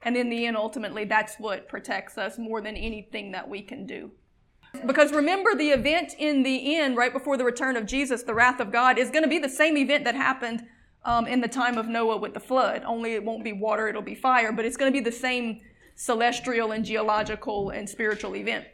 And 0.00 0.16
in 0.16 0.30
the 0.30 0.46
end, 0.46 0.56
ultimately, 0.56 1.04
that's 1.04 1.36
what 1.36 1.68
protects 1.68 2.16
us 2.16 2.38
more 2.38 2.62
than 2.62 2.76
anything 2.76 3.32
that 3.32 3.50
we 3.50 3.60
can 3.60 3.84
do. 3.84 4.12
Because 4.86 5.12
remember, 5.12 5.54
the 5.54 5.72
event 5.72 6.14
in 6.18 6.42
the 6.42 6.74
end, 6.74 6.96
right 6.96 7.12
before 7.12 7.36
the 7.36 7.44
return 7.44 7.76
of 7.76 7.84
Jesus, 7.84 8.22
the 8.22 8.32
wrath 8.32 8.60
of 8.60 8.72
God, 8.72 8.96
is 8.96 9.10
going 9.10 9.24
to 9.24 9.28
be 9.28 9.38
the 9.38 9.46
same 9.46 9.76
event 9.76 10.04
that 10.04 10.14
happened 10.14 10.64
um, 11.04 11.26
in 11.26 11.40
the 11.40 11.48
time 11.48 11.78
of 11.78 11.88
Noah 11.88 12.16
with 12.16 12.34
the 12.34 12.40
flood. 12.40 12.82
Only 12.84 13.14
it 13.14 13.24
won't 13.24 13.44
be 13.44 13.52
water, 13.52 13.88
it'll 13.88 14.02
be 14.02 14.14
fire, 14.14 14.52
but 14.52 14.64
it's 14.64 14.76
going 14.76 14.92
to 14.92 14.96
be 14.96 15.04
the 15.04 15.12
same 15.12 15.60
celestial 15.94 16.72
and 16.72 16.84
geological 16.84 17.70
and 17.70 17.88
spiritual 17.88 18.36
event. 18.36 18.66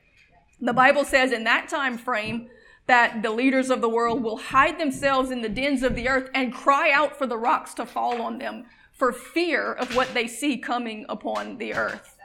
The 0.61 0.73
Bible 0.73 1.04
says 1.04 1.33
in 1.33 1.45
that 1.45 1.68
time 1.68 1.99
frame 1.99 2.49
that 2.87 3.23
the 3.23 3.30
leaders 3.30 3.68
of 3.71 3.80
the 3.80 3.88
world 3.88 4.23
will 4.23 4.38
hide 4.38 4.78
themselves 4.78 5.30
in 5.30 5.42
the 5.42 5.49
dens 5.49 5.83
of 5.83 5.95
the 5.95 6.09
earth 6.09 6.30
and 6.35 6.52
cry 6.52 6.90
out 6.90 7.16
for 7.16 7.26
the 7.26 7.37
rocks 7.37 7.75
to 7.75 7.87
fall 7.87 8.23
on 8.23 8.38
them 8.38 8.64
for 8.92 9.12
fear 9.12 9.73
of 9.73 9.95
what 9.95 10.14
they 10.14 10.26
see 10.26 10.56
coming 10.56 11.04
upon 11.09 11.59
the 11.59 11.75
earth. 11.75 12.16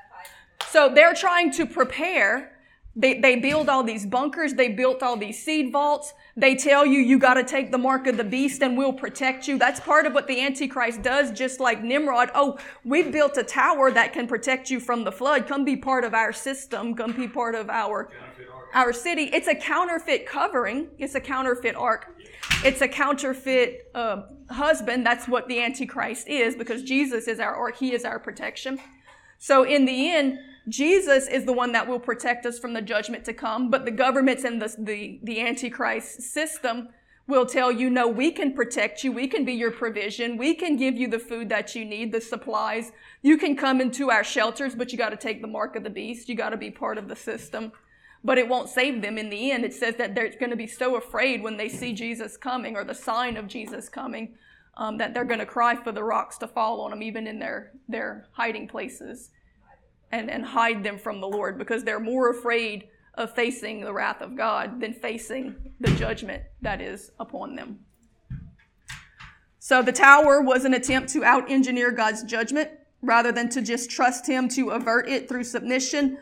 So 0.70 0.88
they're 0.88 1.14
trying 1.14 1.52
to 1.54 1.66
prepare 1.66 2.58
they, 2.94 3.20
they 3.20 3.38
build 3.38 3.70
all 3.70 3.84
these 3.84 4.06
bunkers. 4.06 4.54
They 4.54 4.68
built 4.68 5.02
all 5.02 5.16
these 5.16 5.42
seed 5.42 5.72
vaults. 5.72 6.14
They 6.36 6.56
tell 6.56 6.86
you, 6.86 7.00
you 7.00 7.20
got 7.20 7.36
to 7.36 7.44
take 7.44 7.72
the 7.72 7.78
mark 7.78 8.06
of 8.06 8.18
the 8.18 8.24
beast 8.24 8.62
and 8.62 8.78
we'll 8.78 8.92
protect 8.92 9.48
you. 9.48 9.58
That's 9.58 9.80
part 9.80 10.06
of 10.06 10.14
what 10.14 10.28
the 10.28 10.42
Antichrist 10.42 11.02
does, 11.02 11.32
just 11.32 11.62
like 11.62 11.82
Nimrod. 11.82 12.32
Oh, 12.36 12.60
we've 12.84 13.12
built 13.12 13.38
a 13.38 13.44
tower 13.44 13.92
that 13.92 14.12
can 14.12 14.28
protect 14.28 14.70
you 14.70 14.82
from 14.82 15.06
the 15.06 15.12
flood. 15.12 15.48
Come 15.48 15.64
be 15.64 15.78
part 15.78 16.04
of 16.04 16.14
our 16.14 16.34
system. 16.34 16.94
Come 16.94 17.14
be 17.14 17.30
part 17.30 17.56
of 17.56 17.70
our, 17.70 18.10
our 18.74 18.92
city. 18.92 19.24
It's 19.24 19.48
a 19.48 19.56
counterfeit 19.56 20.26
covering. 20.26 20.90
It's 20.98 21.16
a 21.16 21.22
counterfeit 21.22 21.76
ark. 21.76 22.18
It's 22.66 22.82
a 22.82 22.90
counterfeit 22.90 23.90
uh, 23.96 24.24
husband. 24.50 25.06
That's 25.06 25.30
what 25.30 25.48
the 25.48 25.62
Antichrist 25.62 26.28
is 26.28 26.56
because 26.56 26.84
Jesus 26.84 27.30
is 27.30 27.40
our 27.40 27.56
ark. 27.56 27.78
He 27.78 27.94
is 27.94 28.04
our 28.04 28.20
protection. 28.20 28.80
So 29.40 29.64
in 29.64 29.86
the 29.86 30.12
end, 30.12 30.40
Jesus 30.68 31.28
is 31.28 31.46
the 31.46 31.54
one 31.54 31.72
that 31.72 31.88
will 31.88 32.00
protect 32.00 32.46
us 32.46 32.60
from 32.60 32.74
the 32.74 32.82
judgment 32.82 33.26
to 33.26 33.34
come, 33.34 33.70
but 33.70 33.86
the 33.86 33.92
governments 33.92 34.44
and 34.44 34.62
the, 34.62 34.76
the, 34.78 35.20
the 35.24 35.42
Antichrist 35.42 36.22
system 36.22 36.90
will 37.28 37.46
tell 37.46 37.72
you, 37.72 37.90
no, 37.90 38.08
we 38.08 38.32
can 38.32 38.54
protect 38.54 39.04
you. 39.04 39.12
We 39.12 39.28
can 39.28 39.46
be 39.46 39.54
your 39.54 39.72
provision. 39.72 40.38
We 40.38 40.54
can 40.54 40.76
give 40.76 40.98
you 40.98 41.08
the 41.08 41.20
food 41.20 41.50
that 41.50 41.76
you 41.76 41.86
need, 41.86 42.12
the 42.12 42.22
supplies. 42.22 42.92
You 43.22 43.38
can 43.38 43.56
come 43.56 43.82
into 43.82 44.12
our 44.12 44.24
shelters, 44.24 44.76
but 44.76 44.92
you 44.92 44.98
got 44.98 45.10
to 45.10 45.18
take 45.18 45.42
the 45.42 45.48
mark 45.48 45.76
of 45.76 45.84
the 45.84 45.90
beast. 45.90 46.30
You 46.30 46.36
got 46.36 46.50
to 46.50 46.58
be 46.58 46.70
part 46.70 46.98
of 46.98 47.08
the 47.08 47.16
system. 47.16 47.72
But 48.24 48.38
it 48.38 48.48
won't 48.48 48.70
save 48.70 49.02
them 49.02 49.18
in 49.18 49.30
the 49.30 49.52
end. 49.52 49.66
It 49.66 49.74
says 49.74 49.96
that 49.96 50.14
they're 50.14 50.30
going 50.30 50.52
to 50.52 50.56
be 50.56 50.68
so 50.68 50.96
afraid 50.96 51.42
when 51.42 51.58
they 51.58 51.70
see 51.70 51.94
Jesus 51.94 52.38
coming 52.38 52.76
or 52.76 52.84
the 52.84 52.94
sign 52.94 53.38
of 53.38 53.48
Jesus 53.48 53.90
coming 53.90 54.36
um, 54.78 54.98
that 54.98 55.14
they're 55.14 55.26
going 55.26 55.40
to 55.40 55.46
cry 55.46 55.76
for 55.76 55.92
the 55.92 56.04
rocks 56.04 56.38
to 56.40 56.48
fall 56.48 56.82
on 56.82 56.92
them, 56.92 57.02
even 57.02 57.26
in 57.26 57.40
their, 57.40 57.72
their 57.88 58.28
hiding 58.34 58.68
places 58.68 59.32
and, 60.12 60.30
and 60.30 60.46
hide 60.46 60.84
them 60.84 60.98
from 60.98 61.22
the 61.22 61.28
Lord 61.28 61.58
because 61.58 61.84
they're 61.84 62.00
more 62.00 62.30
afraid 62.30 62.90
of 63.16 63.34
facing 63.36 63.82
the 63.82 63.94
wrath 63.94 64.22
of 64.22 64.36
God 64.36 64.80
than 64.80 64.94
facing 64.94 65.56
the 65.80 65.92
judgment 65.92 66.44
that 66.62 66.82
is 66.82 67.12
upon 67.20 67.56
them. 67.56 67.80
So 69.60 69.82
the 69.82 69.92
tower 69.92 70.42
was 70.42 70.66
an 70.66 70.74
attempt 70.74 71.10
to 71.10 71.24
out 71.24 71.50
engineer 71.50 71.92
God's 71.92 72.24
judgment 72.24 72.72
rather 73.02 73.32
than 73.32 73.50
to 73.50 73.62
just 73.62 73.90
trust 73.90 74.28
Him 74.28 74.48
to 74.50 74.72
avert 74.72 75.08
it 75.08 75.28
through 75.28 75.44
submission. 75.44 76.18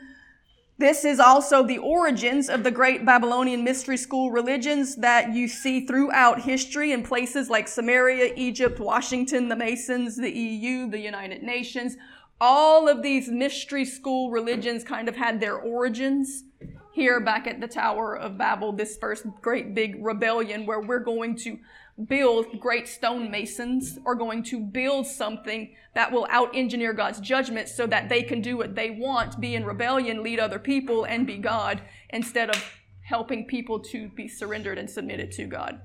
This 0.77 1.03
is 1.03 1.19
also 1.19 1.61
the 1.61 1.77
origins 1.77 2.49
of 2.49 2.63
the 2.63 2.71
great 2.71 3.05
Babylonian 3.05 3.63
mystery 3.65 3.97
school 3.97 4.31
religions 4.31 4.95
that 4.95 5.33
you 5.33 5.47
see 5.47 5.85
throughout 5.85 6.41
history 6.41 6.93
in 6.93 7.03
places 7.03 7.49
like 7.49 7.67
Samaria, 7.67 8.33
Egypt, 8.37 8.79
Washington, 8.79 9.49
the 9.49 9.57
Masons, 9.57 10.15
the 10.15 10.31
EU, 10.31 10.89
the 10.89 10.99
United 10.99 11.43
Nations, 11.43 11.97
all 12.41 12.87
of 12.87 13.03
these 13.03 13.27
mystery 13.27 13.85
school 13.85 14.31
religions 14.31 14.83
kind 14.83 15.09
of 15.09 15.15
had 15.15 15.39
their 15.39 15.57
origins 15.57 16.43
here 16.91 17.19
back 17.19 17.47
at 17.47 17.61
the 17.61 17.67
Tower 17.67 18.15
of 18.15 18.37
Babel, 18.37 18.71
this 18.71 18.97
first 18.97 19.25
great 19.41 19.75
big 19.75 20.03
rebellion 20.03 20.65
where 20.65 20.79
we're 20.79 20.99
going 20.99 21.35
to 21.37 21.59
build 22.07 22.59
great 22.59 22.87
stonemasons 22.87 23.99
are 24.05 24.15
going 24.15 24.41
to 24.41 24.59
build 24.59 25.05
something 25.05 25.75
that 25.95 26.11
will 26.11 26.27
out 26.29 26.55
engineer 26.55 26.93
God's 26.93 27.19
judgment 27.19 27.67
so 27.67 27.85
that 27.87 28.07
they 28.07 28.23
can 28.23 28.41
do 28.41 28.55
what 28.57 28.75
they 28.75 28.89
want, 28.89 29.39
be 29.39 29.55
in 29.55 29.65
rebellion, 29.65 30.23
lead 30.23 30.39
other 30.39 30.59
people, 30.59 31.03
and 31.05 31.27
be 31.27 31.37
God 31.37 31.81
instead 32.09 32.49
of 32.49 32.63
helping 33.01 33.45
people 33.45 33.79
to 33.79 34.09
be 34.09 34.27
surrendered 34.27 34.77
and 34.77 34.89
submitted 34.89 35.31
to 35.33 35.45
God. 35.45 35.81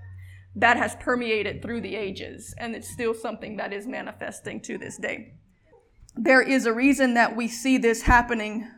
That 0.54 0.76
has 0.76 0.94
permeated 0.96 1.62
through 1.62 1.80
the 1.80 1.96
ages, 1.96 2.54
and 2.58 2.76
it's 2.76 2.88
still 2.88 3.12
something 3.12 3.56
that 3.56 3.72
is 3.72 3.88
manifesting 3.88 4.60
to 4.62 4.78
this 4.78 4.96
day 4.98 5.34
there 6.16 6.42
is 6.42 6.66
a 6.66 6.72
reason 6.72 7.14
that 7.14 7.36
we 7.36 7.48
see 7.48 7.78
this 7.78 8.02
happening 8.02 8.68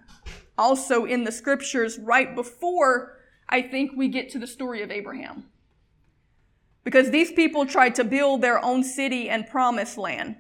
also 0.57 1.05
in 1.05 1.25
the 1.25 1.33
scriptures 1.33 1.99
right 1.99 2.35
before 2.35 3.19
I 3.49 3.63
think 3.63 3.93
we 3.95 4.09
get 4.09 4.31
to 4.31 4.39
the 4.39 4.47
story 4.47 4.83
of 4.83 4.91
Abraham. 4.91 5.45
Because 6.83 7.11
these 7.11 7.33
people 7.33 7.67
tried 7.67 7.95
to 7.97 8.05
build 8.05 8.41
their 8.41 8.65
own 8.65 8.83
city 8.83 9.29
and 9.29 9.47
promised 9.47 9.99
land, 9.99 10.37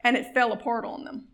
and 0.00 0.16
it 0.16 0.32
fell 0.32 0.52
apart 0.52 0.84
on 0.84 1.04
them. 1.04 1.28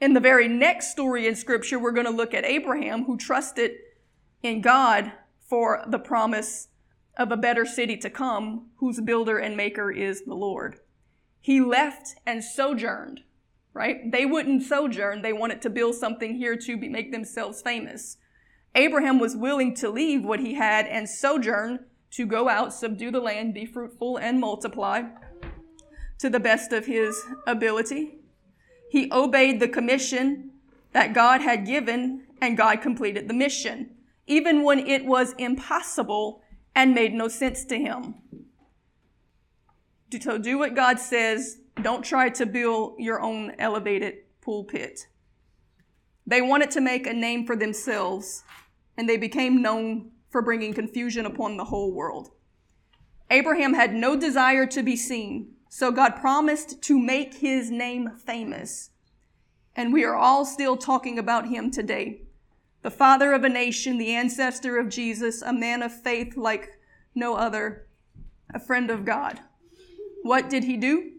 In 0.00 0.14
the 0.14 0.20
very 0.20 0.48
next 0.48 0.90
story 0.90 1.26
in 1.26 1.36
scripture, 1.36 1.78
we're 1.78 1.92
going 1.92 2.06
to 2.06 2.12
look 2.12 2.34
at 2.34 2.44
Abraham 2.44 3.04
who 3.04 3.16
trusted 3.16 3.72
in 4.42 4.60
God 4.60 5.12
for 5.48 5.84
the 5.86 5.98
promise 5.98 6.68
of 7.16 7.30
a 7.30 7.36
better 7.36 7.64
city 7.64 7.96
to 7.98 8.10
come, 8.10 8.70
whose 8.76 9.00
builder 9.00 9.38
and 9.38 9.56
maker 9.56 9.92
is 9.92 10.24
the 10.24 10.34
Lord. 10.34 10.80
He 11.40 11.60
left 11.60 12.16
and 12.26 12.42
sojourned 12.42 13.22
right? 13.74 14.10
They 14.10 14.24
wouldn't 14.24 14.62
sojourn. 14.62 15.22
They 15.22 15.32
wanted 15.32 15.60
to 15.62 15.70
build 15.70 15.96
something 15.96 16.36
here 16.36 16.56
to 16.56 16.76
be, 16.76 16.88
make 16.88 17.12
themselves 17.12 17.60
famous. 17.60 18.16
Abraham 18.74 19.18
was 19.18 19.36
willing 19.36 19.74
to 19.76 19.90
leave 19.90 20.24
what 20.24 20.40
he 20.40 20.54
had 20.54 20.86
and 20.86 21.08
sojourn 21.08 21.80
to 22.12 22.26
go 22.26 22.48
out, 22.48 22.72
subdue 22.72 23.10
the 23.10 23.20
land, 23.20 23.52
be 23.52 23.66
fruitful, 23.66 24.16
and 24.16 24.40
multiply 24.40 25.02
to 26.18 26.30
the 26.30 26.40
best 26.40 26.72
of 26.72 26.86
his 26.86 27.20
ability. 27.46 28.18
He 28.90 29.10
obeyed 29.12 29.58
the 29.58 29.68
commission 29.68 30.52
that 30.92 31.12
God 31.12 31.40
had 31.40 31.66
given, 31.66 32.26
and 32.40 32.56
God 32.56 32.80
completed 32.80 33.26
the 33.26 33.34
mission, 33.34 33.90
even 34.28 34.62
when 34.62 34.78
it 34.78 35.04
was 35.04 35.34
impossible 35.38 36.42
and 36.74 36.94
made 36.94 37.12
no 37.12 37.26
sense 37.26 37.64
to 37.66 37.76
him. 37.76 38.14
So 40.20 40.38
do 40.38 40.58
what 40.58 40.76
God 40.76 41.00
says, 41.00 41.58
don't 41.82 42.04
try 42.04 42.28
to 42.30 42.46
build 42.46 42.96
your 42.98 43.20
own 43.20 43.52
elevated 43.58 44.18
pulpit. 44.40 45.06
They 46.26 46.40
wanted 46.40 46.70
to 46.72 46.80
make 46.80 47.06
a 47.06 47.12
name 47.12 47.46
for 47.46 47.56
themselves, 47.56 48.44
and 48.96 49.08
they 49.08 49.16
became 49.16 49.60
known 49.60 50.12
for 50.30 50.42
bringing 50.42 50.72
confusion 50.72 51.26
upon 51.26 51.56
the 51.56 51.64
whole 51.64 51.92
world. 51.92 52.30
Abraham 53.30 53.74
had 53.74 53.94
no 53.94 54.16
desire 54.16 54.66
to 54.66 54.82
be 54.82 54.96
seen, 54.96 55.52
so 55.68 55.90
God 55.90 56.16
promised 56.16 56.82
to 56.82 56.98
make 56.98 57.34
his 57.34 57.70
name 57.70 58.10
famous. 58.16 58.90
And 59.76 59.92
we 59.92 60.04
are 60.04 60.14
all 60.14 60.44
still 60.44 60.76
talking 60.76 61.18
about 61.18 61.48
him 61.48 61.70
today 61.70 62.20
the 62.82 62.90
father 62.90 63.32
of 63.32 63.44
a 63.44 63.48
nation, 63.48 63.96
the 63.96 64.14
ancestor 64.14 64.78
of 64.78 64.90
Jesus, 64.90 65.40
a 65.40 65.54
man 65.54 65.82
of 65.82 65.90
faith 65.90 66.36
like 66.36 66.78
no 67.14 67.34
other, 67.34 67.86
a 68.52 68.60
friend 68.60 68.90
of 68.90 69.06
God. 69.06 69.40
What 70.22 70.50
did 70.50 70.64
he 70.64 70.76
do? 70.76 71.12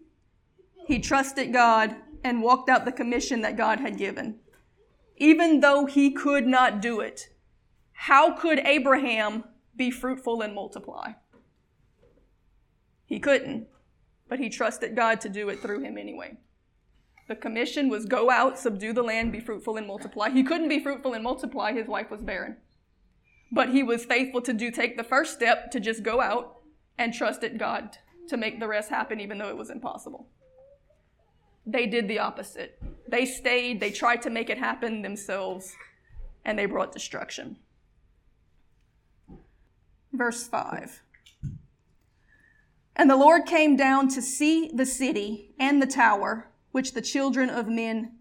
He 0.85 0.99
trusted 0.99 1.51
God 1.51 1.95
and 2.23 2.41
walked 2.41 2.69
out 2.69 2.85
the 2.85 2.91
commission 2.91 3.41
that 3.41 3.57
God 3.57 3.79
had 3.79 3.97
given. 3.97 4.39
Even 5.17 5.59
though 5.59 5.85
he 5.85 6.11
could 6.11 6.45
not 6.45 6.81
do 6.81 6.99
it, 6.99 7.29
how 7.93 8.35
could 8.35 8.59
Abraham 8.59 9.45
be 9.75 9.89
fruitful 9.89 10.41
and 10.41 10.53
multiply? 10.53 11.13
He 13.05 13.19
couldn't, 13.19 13.67
but 14.27 14.39
he 14.39 14.49
trusted 14.49 14.95
God 14.95 15.21
to 15.21 15.29
do 15.29 15.49
it 15.49 15.59
through 15.59 15.81
him 15.81 15.97
anyway. 15.97 16.37
The 17.27 17.35
commission 17.35 17.89
was 17.89 18.05
go 18.05 18.29
out, 18.29 18.59
subdue 18.59 18.93
the 18.93 19.03
land, 19.03 19.31
be 19.31 19.39
fruitful 19.39 19.77
and 19.77 19.87
multiply. 19.87 20.29
He 20.29 20.43
couldn't 20.43 20.69
be 20.69 20.79
fruitful 20.79 21.13
and 21.13 21.23
multiply, 21.23 21.71
his 21.71 21.87
wife 21.87 22.11
was 22.11 22.21
barren. 22.21 22.57
But 23.51 23.69
he 23.69 23.81
was 23.83 24.05
faithful 24.05 24.41
to 24.41 24.53
do 24.53 24.69
take 24.69 24.97
the 24.97 25.03
first 25.03 25.33
step 25.33 25.71
to 25.71 25.79
just 25.79 26.03
go 26.03 26.21
out 26.21 26.57
and 26.97 27.13
trusted 27.13 27.57
God 27.57 27.97
to 28.27 28.37
make 28.37 28.59
the 28.59 28.67
rest 28.67 28.89
happen 28.89 29.19
even 29.19 29.37
though 29.37 29.49
it 29.49 29.57
was 29.57 29.69
impossible. 29.69 30.27
They 31.65 31.87
did 31.87 32.07
the 32.07 32.19
opposite. 32.19 32.81
They 33.07 33.25
stayed, 33.25 33.79
they 33.79 33.91
tried 33.91 34.21
to 34.23 34.29
make 34.29 34.49
it 34.49 34.57
happen 34.57 35.01
themselves, 35.01 35.75
and 36.43 36.57
they 36.57 36.65
brought 36.65 36.91
destruction. 36.91 37.57
Verse 40.13 40.47
5. 40.47 41.01
And 42.95 43.09
the 43.09 43.17
Lord 43.17 43.45
came 43.45 43.75
down 43.75 44.07
to 44.09 44.21
see 44.21 44.69
the 44.73 44.85
city 44.85 45.51
and 45.59 45.81
the 45.81 45.87
tower 45.87 46.49
which 46.71 46.93
the 46.93 47.01
children 47.01 47.49
of 47.49 47.67
men 47.67 48.13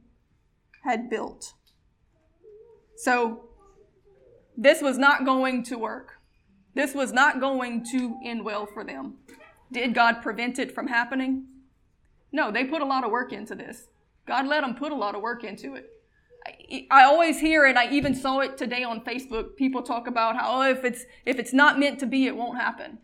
had 0.83 1.09
built. 1.09 1.55
So, 2.97 3.49
this 4.57 4.81
was 4.81 4.99
not 4.99 5.25
going 5.25 5.65
to 5.65 5.79
work. 5.79 6.21
This 6.75 6.95
was 6.95 7.13
not 7.13 7.41
going 7.41 7.85
to 7.93 8.17
end 8.25 8.45
well 8.45 8.67
for 8.67 8.85
them. 8.85 9.15
Did 9.73 9.95
God 9.95 10.23
prevent 10.23 10.59
it 10.59 10.73
from 10.73 10.89
happening? 10.89 11.47
No, 12.35 12.51
they 12.51 12.65
put 12.65 12.83
a 12.83 12.85
lot 12.85 13.05
of 13.05 13.13
work 13.13 13.33
into 13.33 13.55
this. 13.55 13.87
God 14.27 14.49
let 14.49 14.63
them 14.63 14.75
put 14.75 14.91
a 14.91 14.97
lot 14.97 15.15
of 15.15 15.23
work 15.23 15.45
into 15.45 15.77
it. 15.77 15.89
I, 16.91 17.05
always 17.05 17.39
hear, 17.39 17.65
and 17.65 17.79
I 17.79 17.89
even 17.91 18.13
saw 18.13 18.41
it 18.41 18.59
today 18.59 18.83
on 18.83 19.03
Facebook. 19.03 19.55
People 19.55 19.83
talk 19.83 20.09
about 20.09 20.35
how 20.35 20.59
oh, 20.59 20.63
if 20.69 20.85
it's 20.85 21.05
if 21.25 21.39
it's 21.39 21.53
not 21.53 21.79
meant 21.79 22.01
to 22.01 22.07
be, 22.07 22.27
it 22.27 22.37
won't 22.37 22.59
happen. 22.59 22.99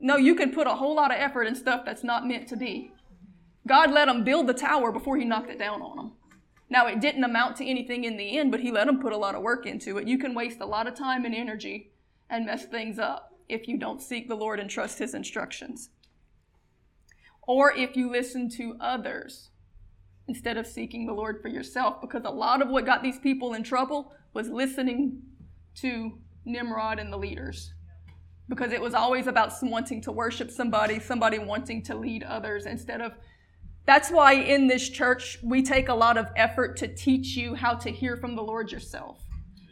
No, 0.00 0.16
you 0.16 0.34
can 0.34 0.52
put 0.52 0.66
a 0.66 0.74
whole 0.74 0.96
lot 0.96 1.12
of 1.12 1.20
effort 1.20 1.44
in 1.44 1.54
stuff 1.54 1.84
that's 1.86 2.02
not 2.02 2.26
meant 2.26 2.48
to 2.48 2.56
be. 2.56 2.90
God 3.64 3.92
let 3.92 4.06
them 4.06 4.24
build 4.24 4.48
the 4.48 4.54
tower 4.54 4.90
before 4.90 5.16
He 5.16 5.24
knocked 5.24 5.50
it 5.50 5.60
down 5.60 5.80
on 5.80 5.96
them. 5.96 6.12
Now, 6.68 6.88
it 6.88 7.00
didn't 7.00 7.22
amount 7.22 7.56
to 7.58 7.64
anything 7.64 8.02
in 8.02 8.16
the 8.16 8.36
end, 8.38 8.50
but 8.50 8.60
He 8.60 8.72
let 8.72 8.88
them 8.88 9.00
put 9.00 9.12
a 9.12 9.16
lot 9.16 9.36
of 9.36 9.42
work 9.42 9.66
into 9.66 9.98
it. 9.98 10.08
You 10.08 10.18
can 10.18 10.34
waste 10.34 10.60
a 10.60 10.66
lot 10.66 10.88
of 10.88 10.96
time 10.96 11.24
and 11.24 11.34
energy 11.34 11.92
and 12.28 12.44
mess 12.44 12.64
things 12.64 12.98
up 12.98 13.32
if 13.48 13.68
you 13.68 13.78
don't 13.78 14.02
seek 14.02 14.26
the 14.26 14.34
Lord 14.34 14.58
and 14.58 14.68
trust 14.68 14.98
His 14.98 15.14
instructions. 15.14 15.90
Or 17.46 17.72
if 17.72 17.96
you 17.96 18.10
listen 18.10 18.50
to 18.50 18.76
others 18.80 19.50
instead 20.28 20.56
of 20.56 20.66
seeking 20.66 21.06
the 21.06 21.12
Lord 21.12 21.40
for 21.40 21.48
yourself, 21.48 22.00
because 22.00 22.24
a 22.24 22.30
lot 22.30 22.60
of 22.60 22.68
what 22.68 22.84
got 22.84 23.02
these 23.02 23.18
people 23.18 23.54
in 23.54 23.62
trouble 23.62 24.12
was 24.34 24.48
listening 24.48 25.22
to 25.76 26.18
Nimrod 26.44 26.98
and 26.98 27.12
the 27.12 27.16
leaders. 27.16 27.72
Because 28.48 28.72
it 28.72 28.80
was 28.80 28.94
always 28.94 29.26
about 29.26 29.52
wanting 29.62 30.00
to 30.02 30.12
worship 30.12 30.50
somebody, 30.50 31.00
somebody 31.00 31.38
wanting 31.38 31.82
to 31.84 31.96
lead 31.96 32.22
others 32.22 32.66
instead 32.66 33.00
of 33.00 33.12
that's 33.86 34.10
why 34.10 34.32
in 34.32 34.66
this 34.66 34.88
church, 34.88 35.38
we 35.44 35.62
take 35.62 35.88
a 35.88 35.94
lot 35.94 36.18
of 36.18 36.26
effort 36.34 36.76
to 36.78 36.88
teach 36.88 37.36
you 37.36 37.54
how 37.54 37.74
to 37.76 37.90
hear 37.90 38.16
from 38.16 38.34
the 38.34 38.42
Lord 38.42 38.72
yourself, 38.72 39.22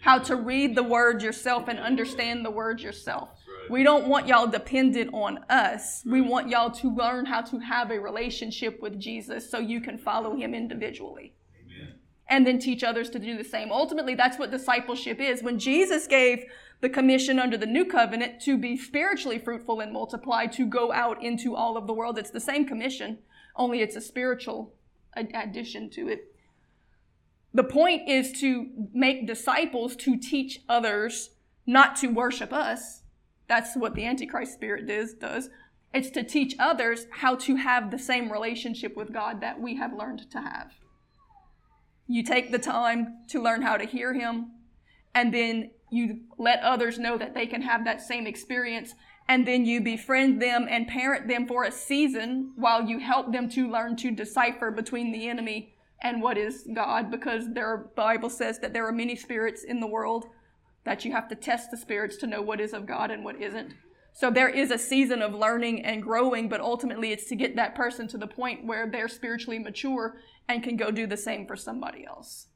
how 0.03 0.19
to 0.21 0.37
read 0.37 0.77
the 0.77 0.85
word 0.85 1.21
yourself 1.21 1.67
and 1.67 1.81
understand 1.81 2.45
the 2.45 2.51
word 2.51 2.81
yourself. 2.81 3.34
We 3.71 3.83
don't 3.83 4.09
want 4.09 4.27
y'all 4.27 4.47
dependent 4.47 5.11
on 5.13 5.45
us. 5.49 6.03
We 6.05 6.21
want 6.21 6.49
y'all 6.49 6.71
to 6.71 6.95
learn 6.95 7.27
how 7.27 7.43
to 7.43 7.59
have 7.59 7.91
a 7.91 7.99
relationship 7.99 8.81
with 8.81 8.99
Jesus 8.99 9.51
so 9.51 9.59
you 9.59 9.81
can 9.81 9.99
follow 9.99 10.37
him 10.37 10.55
individually. 10.55 11.35
Amen. 11.65 11.95
And 12.29 12.47
then 12.47 12.59
teach 12.59 12.83
others 12.83 13.11
to 13.11 13.19
do 13.19 13.37
the 13.37 13.45
same. 13.45 13.71
Ultimately, 13.71 14.15
that's 14.15 14.39
what 14.39 14.51
discipleship 14.51 15.21
is. 15.21 15.43
When 15.43 15.59
Jesus 15.59 16.07
gave 16.07 16.45
the 16.81 16.89
commission 16.89 17.39
under 17.39 17.57
the 17.57 17.67
new 17.67 17.85
covenant 17.85 18.41
to 18.43 18.59
be 18.59 18.77
spiritually 18.77 19.39
fruitful 19.39 19.81
and 19.81 19.93
multiply, 19.93 20.47
to 20.47 20.67
go 20.67 20.93
out 20.93 21.23
into 21.23 21.55
all 21.55 21.77
of 21.77 21.87
the 21.87 21.95
world, 21.95 22.19
it's 22.19 22.31
the 22.31 22.41
same 22.41 22.67
commission 22.67 23.19
only 23.57 23.81
it's 23.81 23.97
a 23.97 24.01
spiritual 24.01 24.75
addition 25.17 25.91
to 25.91 26.09
it. 26.09 26.35
The 27.53 27.65
point 27.65 28.09
is 28.09 28.33
to 28.41 28.67
make 28.93 29.27
disciples 29.27 29.95
to 29.97 30.17
teach 30.17 30.61
others 30.69 31.31
not 31.67 31.97
to 31.97 32.09
worship 32.09 32.53
us. 32.53 33.03
That's 33.49 33.77
what 33.77 33.95
the 33.95 34.05
Antichrist 34.05 34.55
spirit 34.55 34.87
does, 34.87 35.15
does. 35.15 35.51
It's 35.93 36.11
to 36.11 36.23
teach 36.23 36.57
others 36.59 37.07
how 37.11 37.37
to 37.37 37.57
have 37.57 37.91
the 37.91 37.99
same 37.99 38.33
relationship 38.33 38.97
with 38.97 39.13
God 39.13 39.41
that 39.41 39.61
we 39.61 39.77
have 39.77 39.93
learned 39.93 40.31
to 40.31 40.41
have. 40.41 40.73
You 42.07 42.23
take 42.23 42.51
the 42.51 42.59
time 42.59 43.19
to 43.29 43.43
learn 43.43 43.63
how 43.63 43.77
to 43.77 43.85
hear 43.85 44.13
Him, 44.13 44.51
and 45.15 45.33
then 45.33 45.71
you 45.91 46.21
let 46.39 46.61
others 46.61 46.99
know 46.99 47.17
that 47.17 47.35
they 47.35 47.47
can 47.47 47.63
have 47.63 47.85
that 47.85 48.01
same 48.01 48.27
experience 48.27 48.95
and 49.29 49.47
then 49.47 49.65
you 49.65 49.81
befriend 49.81 50.41
them 50.43 50.67
and 50.69 50.87
parent 50.87 51.29
them 51.29 51.47
for 51.47 51.65
a 51.65 51.73
season 51.73 52.53
while 52.57 52.83
you 52.83 52.99
help 52.99 53.33
them 53.33 53.49
to 53.49 53.71
learn 53.71 53.97
to 53.97 54.11
decipher 54.11 54.71
between 54.71 55.13
the 55.13 55.29
enemy 55.29 55.75
and 56.03 56.21
what 56.21 56.37
is 56.37 56.69
God 56.75 57.11
because 57.11 57.53
their 57.53 57.91
Bible 57.97 58.29
says 58.29 58.59
that 58.59 58.73
there 58.73 58.87
are 58.87 58.93
many 58.93 59.17
spirits 59.17 59.65
in 59.65 59.81
the 59.81 59.87
world 59.87 60.27
that 60.85 61.05
you 61.05 61.13
have 61.13 61.29
to 61.29 61.35
test 61.35 61.71
the 61.71 61.77
spirits 61.77 62.17
to 62.19 62.27
know 62.27 62.43
what 62.43 62.61
is 62.61 62.73
of 62.73 62.87
God 62.87 63.11
and 63.11 63.25
what 63.25 63.41
isn't. 63.41 63.75
So 64.13 64.31
there 64.31 64.49
is 64.49 64.71
a 64.71 64.79
season 64.79 65.23
of 65.23 65.35
learning 65.35 65.85
and 65.85 66.03
growing, 66.03 66.49
but 66.49 66.61
ultimately 66.61 67.11
it's 67.11 67.27
to 67.27 67.35
get 67.35 67.57
that 67.57 67.75
person 67.75 68.07
to 68.09 68.19
the 68.19 68.29
point 68.29 68.65
where 68.65 68.89
they're 68.89 69.09
spiritually 69.09 69.59
mature 69.59 70.19
and 70.49 70.63
can 70.63 70.77
go 70.77 70.91
do 70.93 71.07
the 71.07 71.17
same 71.17 71.47
for 71.47 71.57
somebody 71.57 72.07
else. 72.07 72.47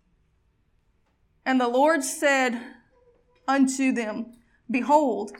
And 1.44 1.60
the 1.60 1.68
Lord 1.68 2.04
said 2.04 2.60
unto 3.48 3.90
them, 3.90 4.34
Behold, 4.70 5.32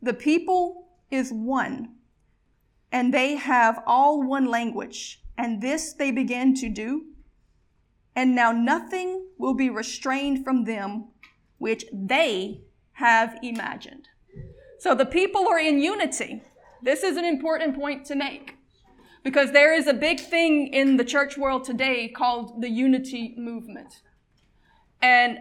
the 0.00 0.14
people 0.14 0.88
is 1.10 1.30
one, 1.30 1.94
and 2.90 3.14
they 3.14 3.36
have 3.36 3.82
all 3.86 4.26
one 4.26 4.46
language, 4.46 5.22
and 5.38 5.62
this 5.62 5.92
they 5.92 6.10
began 6.10 6.54
to 6.54 6.68
do. 6.68 7.04
And 8.16 8.34
now 8.34 8.50
nothing 8.50 9.26
will 9.38 9.54
be 9.54 9.70
restrained 9.70 10.44
from 10.44 10.64
them 10.64 11.11
which 11.62 11.84
they 11.92 12.60
have 12.94 13.38
imagined. 13.40 14.08
So 14.80 14.96
the 14.96 15.06
people 15.06 15.46
are 15.46 15.60
in 15.60 15.80
unity. 15.80 16.42
This 16.82 17.04
is 17.04 17.16
an 17.16 17.24
important 17.24 17.76
point 17.76 18.04
to 18.06 18.16
make 18.16 18.56
because 19.22 19.52
there 19.52 19.72
is 19.72 19.86
a 19.86 19.94
big 19.94 20.18
thing 20.18 20.66
in 20.66 20.96
the 20.96 21.04
church 21.04 21.38
world 21.38 21.62
today 21.62 22.08
called 22.08 22.60
the 22.60 22.68
unity 22.68 23.36
movement. 23.38 24.02
And 25.00 25.38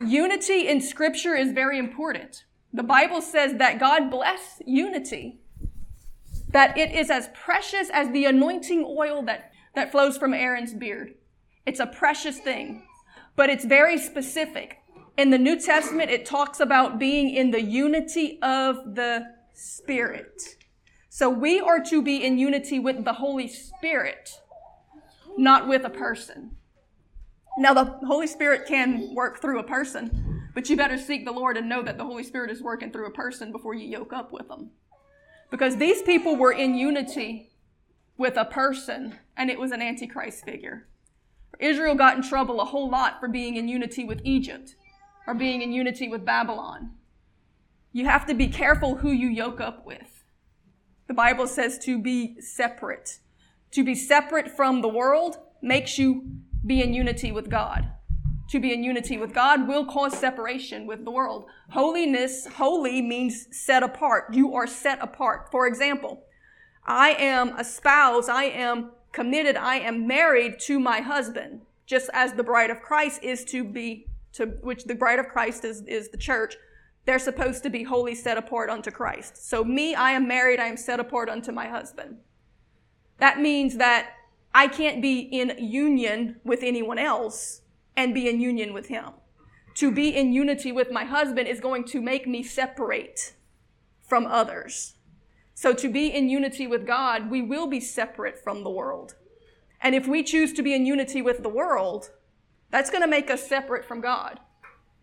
unity 0.00 0.66
in 0.66 0.80
scripture 0.80 1.34
is 1.34 1.52
very 1.52 1.78
important. 1.78 2.44
The 2.72 2.82
Bible 2.82 3.20
says 3.20 3.56
that 3.58 3.78
God 3.78 4.10
bless 4.10 4.62
unity, 4.64 5.40
that 6.48 6.78
it 6.78 6.90
is 6.90 7.10
as 7.10 7.28
precious 7.34 7.90
as 7.92 8.10
the 8.12 8.24
anointing 8.24 8.82
oil 8.88 9.22
that, 9.24 9.52
that 9.74 9.92
flows 9.92 10.16
from 10.16 10.32
Aaron's 10.32 10.72
beard. 10.72 11.16
It's 11.66 11.80
a 11.80 11.86
precious 11.86 12.38
thing, 12.38 12.84
but 13.36 13.50
it's 13.50 13.66
very 13.66 13.98
specific. 13.98 14.78
In 15.16 15.30
the 15.30 15.38
New 15.38 15.60
Testament, 15.60 16.10
it 16.10 16.24
talks 16.24 16.60
about 16.60 16.98
being 16.98 17.30
in 17.34 17.50
the 17.50 17.60
unity 17.60 18.38
of 18.42 18.94
the 18.94 19.26
Spirit. 19.52 20.56
So 21.08 21.28
we 21.28 21.60
are 21.60 21.80
to 21.84 22.02
be 22.02 22.24
in 22.24 22.38
unity 22.38 22.78
with 22.78 23.04
the 23.04 23.14
Holy 23.14 23.48
Spirit, 23.48 24.30
not 25.36 25.68
with 25.68 25.84
a 25.84 25.90
person. 25.90 26.52
Now, 27.58 27.74
the 27.74 27.84
Holy 28.06 28.26
Spirit 28.26 28.66
can 28.66 29.14
work 29.14 29.42
through 29.42 29.58
a 29.58 29.64
person, 29.64 30.48
but 30.54 30.70
you 30.70 30.76
better 30.76 30.96
seek 30.96 31.24
the 31.24 31.32
Lord 31.32 31.56
and 31.56 31.68
know 31.68 31.82
that 31.82 31.98
the 31.98 32.04
Holy 32.04 32.22
Spirit 32.22 32.50
is 32.50 32.62
working 32.62 32.92
through 32.92 33.06
a 33.06 33.12
person 33.12 33.52
before 33.52 33.74
you 33.74 33.86
yoke 33.86 34.12
up 34.12 34.32
with 34.32 34.48
them. 34.48 34.70
Because 35.50 35.76
these 35.76 36.00
people 36.00 36.36
were 36.36 36.52
in 36.52 36.76
unity 36.76 37.50
with 38.16 38.36
a 38.36 38.44
person, 38.44 39.18
and 39.36 39.50
it 39.50 39.58
was 39.58 39.72
an 39.72 39.82
Antichrist 39.82 40.44
figure. 40.44 40.86
Israel 41.58 41.96
got 41.96 42.16
in 42.16 42.22
trouble 42.22 42.60
a 42.60 42.64
whole 42.64 42.88
lot 42.88 43.18
for 43.18 43.28
being 43.28 43.56
in 43.56 43.68
unity 43.68 44.04
with 44.04 44.20
Egypt 44.24 44.76
or 45.30 45.34
being 45.34 45.62
in 45.62 45.72
unity 45.72 46.08
with 46.08 46.24
Babylon. 46.24 46.90
You 47.92 48.06
have 48.06 48.26
to 48.26 48.34
be 48.34 48.48
careful 48.48 48.96
who 48.96 49.12
you 49.12 49.28
yoke 49.28 49.60
up 49.60 49.86
with. 49.86 50.24
The 51.06 51.14
Bible 51.14 51.46
says 51.46 51.78
to 51.84 52.02
be 52.02 52.40
separate. 52.40 53.20
To 53.70 53.84
be 53.84 53.94
separate 53.94 54.50
from 54.50 54.80
the 54.80 54.88
world 54.88 55.36
makes 55.62 55.98
you 55.98 56.24
be 56.66 56.82
in 56.82 56.92
unity 56.92 57.30
with 57.30 57.48
God 57.48 57.90
to 58.48 58.58
be 58.58 58.74
in 58.74 58.82
unity 58.82 59.16
with 59.16 59.32
God 59.32 59.68
will 59.68 59.84
cause 59.84 60.18
separation 60.18 60.84
with 60.84 61.04
the 61.04 61.10
world. 61.12 61.46
Holiness, 61.70 62.48
holy 62.48 63.00
means 63.00 63.46
set 63.52 63.84
apart. 63.84 64.34
You 64.34 64.56
are 64.56 64.66
set 64.66 65.00
apart. 65.00 65.52
For 65.52 65.68
example, 65.68 66.24
I 66.84 67.10
am 67.10 67.56
a 67.56 67.62
spouse, 67.62 68.28
I 68.28 68.46
am 68.46 68.90
committed, 69.12 69.56
I 69.56 69.76
am 69.76 70.08
married 70.08 70.58
to 70.62 70.80
my 70.80 71.00
husband, 71.00 71.60
just 71.86 72.10
as 72.12 72.32
the 72.32 72.42
bride 72.42 72.70
of 72.70 72.82
Christ 72.82 73.22
is 73.22 73.44
to 73.46 73.62
be 73.62 74.06
to 74.32 74.46
which 74.62 74.84
the 74.84 74.94
bride 74.94 75.18
of 75.18 75.28
Christ 75.28 75.64
is, 75.64 75.82
is 75.82 76.10
the 76.10 76.16
church, 76.16 76.56
they're 77.04 77.18
supposed 77.18 77.62
to 77.62 77.70
be 77.70 77.82
wholly 77.82 78.14
set 78.14 78.36
apart 78.36 78.70
unto 78.70 78.90
Christ. 78.90 79.48
So 79.48 79.64
me, 79.64 79.94
I 79.94 80.12
am 80.12 80.28
married, 80.28 80.60
I 80.60 80.66
am 80.66 80.76
set 80.76 81.00
apart 81.00 81.28
unto 81.28 81.52
my 81.52 81.68
husband. 81.68 82.18
That 83.18 83.40
means 83.40 83.76
that 83.76 84.10
I 84.54 84.66
can't 84.66 85.00
be 85.00 85.20
in 85.20 85.54
union 85.58 86.40
with 86.44 86.62
anyone 86.62 86.98
else 86.98 87.62
and 87.96 88.14
be 88.14 88.28
in 88.28 88.40
union 88.40 88.72
with 88.72 88.88
him. 88.88 89.12
To 89.74 89.92
be 89.92 90.14
in 90.14 90.32
unity 90.32 90.72
with 90.72 90.90
my 90.90 91.04
husband 91.04 91.48
is 91.48 91.60
going 91.60 91.84
to 91.84 92.00
make 92.00 92.26
me 92.26 92.42
separate 92.42 93.34
from 94.00 94.26
others. 94.26 94.94
So 95.54 95.72
to 95.74 95.88
be 95.88 96.08
in 96.08 96.28
unity 96.28 96.66
with 96.66 96.86
God, 96.86 97.30
we 97.30 97.42
will 97.42 97.66
be 97.66 97.80
separate 97.80 98.42
from 98.42 98.64
the 98.64 98.70
world. 98.70 99.14
And 99.80 99.94
if 99.94 100.06
we 100.06 100.22
choose 100.22 100.52
to 100.54 100.62
be 100.62 100.74
in 100.74 100.86
unity 100.86 101.22
with 101.22 101.42
the 101.42 101.48
world, 101.48 102.10
that's 102.70 102.90
going 102.90 103.02
to 103.02 103.08
make 103.08 103.30
us 103.30 103.46
separate 103.48 103.84
from 103.84 104.00
God. 104.00 104.40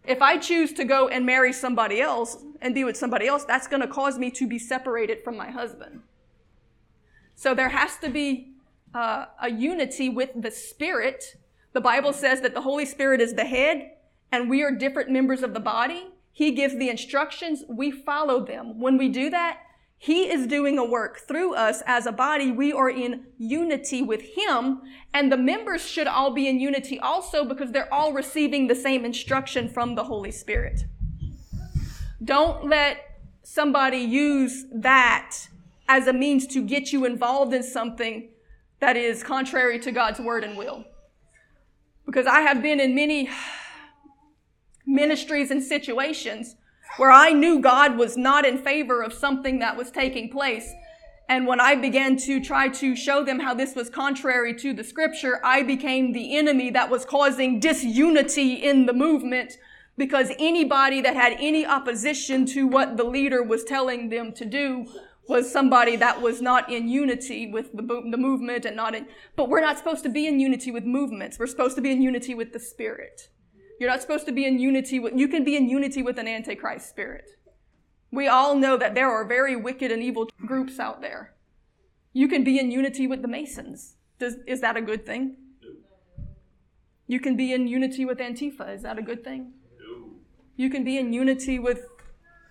If 0.05 0.21
I 0.21 0.37
choose 0.37 0.71
to 0.73 0.85
go 0.85 1.09
and 1.09 1.25
marry 1.25 1.51
somebody 1.51 1.99
else 1.99 2.37
and 2.61 2.73
be 2.73 2.83
with 2.83 2.95
somebody 2.95 3.27
else, 3.27 3.43
that's 3.43 3.67
going 3.67 3.81
to 3.81 3.87
cause 3.87 4.17
me 4.17 4.31
to 4.31 4.47
be 4.47 4.57
separated 4.57 5.23
from 5.23 5.35
my 5.35 5.51
husband. 5.51 6.01
So 7.35 7.53
there 7.53 7.69
has 7.69 7.97
to 7.97 8.09
be 8.09 8.53
uh, 8.95 9.25
a 9.41 9.51
unity 9.51 10.09
with 10.09 10.29
the 10.35 10.49
Spirit. 10.49 11.35
The 11.73 11.81
Bible 11.81 12.13
says 12.13 12.41
that 12.41 12.53
the 12.53 12.61
Holy 12.61 12.85
Spirit 12.85 13.19
is 13.19 13.33
the 13.33 13.45
head 13.45 13.91
and 14.31 14.49
we 14.49 14.63
are 14.63 14.71
different 14.71 15.09
members 15.09 15.43
of 15.43 15.53
the 15.53 15.59
body. 15.59 16.07
He 16.31 16.51
gives 16.51 16.77
the 16.77 16.89
instructions, 16.89 17.63
we 17.67 17.91
follow 17.91 18.45
them. 18.45 18.79
When 18.79 18.97
we 18.97 19.09
do 19.09 19.29
that, 19.29 19.59
he 19.99 20.29
is 20.29 20.45
doing 20.45 20.77
a 20.77 20.85
work 20.85 21.19
through 21.27 21.55
us 21.55 21.81
as 21.87 22.05
a 22.05 22.11
body. 22.11 22.51
We 22.51 22.71
are 22.71 22.89
in 22.89 23.25
unity 23.37 24.01
with 24.01 24.21
Him. 24.21 24.81
And 25.13 25.31
the 25.31 25.37
members 25.37 25.85
should 25.87 26.07
all 26.07 26.31
be 26.31 26.47
in 26.47 26.59
unity 26.59 26.99
also 26.99 27.43
because 27.43 27.71
they're 27.71 27.91
all 27.91 28.13
receiving 28.13 28.67
the 28.67 28.75
same 28.75 29.03
instruction 29.05 29.67
from 29.67 29.95
the 29.95 30.03
Holy 30.03 30.31
Spirit. 30.31 30.83
Don't 32.23 32.67
let 32.67 32.97
somebody 33.43 33.97
use 33.97 34.65
that 34.71 35.35
as 35.89 36.05
a 36.05 36.13
means 36.13 36.45
to 36.47 36.63
get 36.63 36.91
you 36.91 37.05
involved 37.05 37.53
in 37.53 37.63
something 37.63 38.29
that 38.79 38.97
is 38.97 39.23
contrary 39.23 39.79
to 39.79 39.91
God's 39.91 40.19
word 40.19 40.43
and 40.43 40.55
will. 40.57 40.85
Because 42.05 42.27
I 42.27 42.41
have 42.41 42.61
been 42.61 42.79
in 42.79 42.93
many 42.93 43.29
ministries 44.85 45.49
and 45.49 45.63
situations 45.63 46.55
where 46.95 47.11
I 47.11 47.31
knew 47.31 47.59
God 47.59 47.97
was 47.97 48.17
not 48.17 48.45
in 48.45 48.57
favor 48.57 49.01
of 49.01 49.13
something 49.13 49.59
that 49.59 49.75
was 49.75 49.91
taking 49.91 50.29
place. 50.29 50.73
And 51.29 51.45
when 51.45 51.59
I 51.59 51.75
began 51.75 52.15
to 52.17 52.41
try 52.41 52.69
to 52.69 52.95
show 52.95 53.23
them 53.23 53.39
how 53.39 53.53
this 53.53 53.75
was 53.75 53.89
contrary 53.89 54.53
to 54.55 54.73
the 54.73 54.83
scripture, 54.83 55.41
I 55.43 55.61
became 55.61 56.13
the 56.13 56.37
enemy 56.37 56.69
that 56.71 56.89
was 56.89 57.03
causing 57.03 57.59
disunity 57.59 58.53
in 58.53 58.85
the 58.85 58.93
movement 58.93 59.57
because 59.97 60.31
anybody 60.39 61.01
that 61.01 61.15
had 61.15 61.35
any 61.39 61.65
opposition 61.65 62.45
to 62.45 62.65
what 62.65 62.95
the 62.95 63.03
leader 63.03 63.43
was 63.43 63.63
telling 63.63 64.09
them 64.09 64.31
to 64.33 64.45
do 64.45 64.85
was 65.27 65.51
somebody 65.51 65.97
that 65.97 66.21
was 66.21 66.41
not 66.41 66.71
in 66.71 66.87
unity 66.87 67.51
with 67.51 67.73
the, 67.73 67.83
the 67.83 68.17
movement 68.17 68.63
and 68.63 68.75
not 68.77 68.95
in, 68.95 69.07
but 69.35 69.49
we're 69.49 69.59
not 69.59 69.77
supposed 69.77 70.03
to 70.03 70.09
be 70.09 70.25
in 70.27 70.39
unity 70.39 70.71
with 70.71 70.85
movements. 70.85 71.37
We're 71.37 71.47
supposed 71.47 71.75
to 71.75 71.81
be 71.81 71.91
in 71.91 72.01
unity 72.01 72.33
with 72.33 72.53
the 72.53 72.59
spirit. 72.59 73.27
You're 73.79 73.89
not 73.89 74.01
supposed 74.01 74.25
to 74.25 74.31
be 74.31 74.45
in 74.45 74.59
unity 74.59 74.99
with, 74.99 75.13
you 75.15 75.27
can 75.27 75.43
be 75.43 75.55
in 75.55 75.69
unity 75.69 76.01
with 76.01 76.17
an 76.17 76.27
antichrist 76.27 76.89
spirit. 76.89 77.29
We 78.11 78.27
all 78.27 78.55
know 78.55 78.77
that 78.77 78.95
there 78.95 79.11
are 79.11 79.25
very 79.25 79.55
wicked 79.55 79.91
and 79.91 80.01
evil 80.01 80.29
groups 80.45 80.79
out 80.79 81.01
there. 81.01 81.33
You 82.13 82.27
can 82.27 82.43
be 82.43 82.57
in 82.57 82.71
unity 82.71 83.05
with 83.05 83.21
the 83.21 83.27
Masons. 83.27 83.95
Does, 84.17 84.37
is 84.47 84.61
that 84.61 84.77
a 84.77 84.81
good 84.81 85.05
thing? 85.05 85.35
You 87.05 87.19
can 87.19 87.37
be 87.37 87.53
in 87.53 87.67
unity 87.67 88.05
with 88.05 88.17
Antifa. 88.17 88.73
Is 88.73 88.81
that 88.81 88.97
a 88.97 89.01
good 89.01 89.23
thing? 89.23 89.53
No. 89.79 90.09
You 90.55 90.69
can 90.69 90.83
be 90.83 90.97
in 90.97 91.13
unity 91.13 91.59
with 91.59 91.85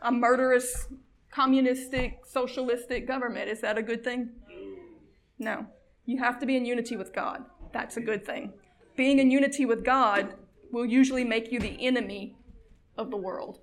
a 0.00 0.12
murderous, 0.12 0.86
communistic, 1.30 2.20
socialistic 2.26 3.06
government. 3.06 3.50
Is 3.50 3.60
that 3.60 3.76
a 3.76 3.82
good 3.82 4.04
thing? 4.04 4.30
No. 5.38 5.66
You 6.04 6.18
have 6.18 6.38
to 6.40 6.46
be 6.46 6.56
in 6.56 6.64
unity 6.64 6.96
with 6.96 7.12
God. 7.12 7.44
That's 7.72 7.96
a 7.96 8.00
good 8.00 8.24
thing. 8.24 8.52
Being 8.96 9.18
in 9.18 9.30
unity 9.30 9.66
with 9.66 9.84
God 9.84 10.34
will 10.72 10.86
usually 10.86 11.24
make 11.24 11.52
you 11.52 11.60
the 11.60 11.84
enemy 11.86 12.36
of 12.96 13.10
the 13.10 13.16
world. 13.16 13.60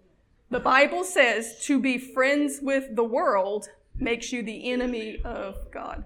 The 0.50 0.60
Bible 0.60 1.04
says 1.04 1.60
to 1.66 1.80
be 1.80 1.98
friends 1.98 2.60
with 2.62 2.96
the 2.96 3.04
world 3.04 3.70
makes 3.98 4.32
you 4.32 4.44
the 4.44 4.72
enemy 4.72 5.20
of 5.24 5.72
God. 5.72 6.04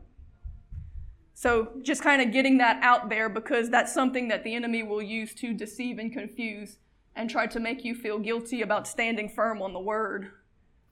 So 1.33 1.73
just 1.83 2.01
kind 2.01 2.21
of 2.21 2.31
getting 2.31 2.57
that 2.59 2.81
out 2.81 3.09
there 3.09 3.29
because 3.29 3.69
that's 3.69 3.93
something 3.93 4.27
that 4.29 4.43
the 4.43 4.55
enemy 4.55 4.83
will 4.83 5.01
use 5.01 5.35
to 5.35 5.53
deceive 5.53 5.99
and 5.99 6.11
confuse 6.11 6.77
and 7.15 7.29
try 7.29 7.45
to 7.47 7.59
make 7.59 7.83
you 7.83 7.93
feel 7.93 8.19
guilty 8.19 8.61
about 8.61 8.87
standing 8.87 9.29
firm 9.29 9.61
on 9.61 9.73
the 9.73 9.79
word. 9.79 10.31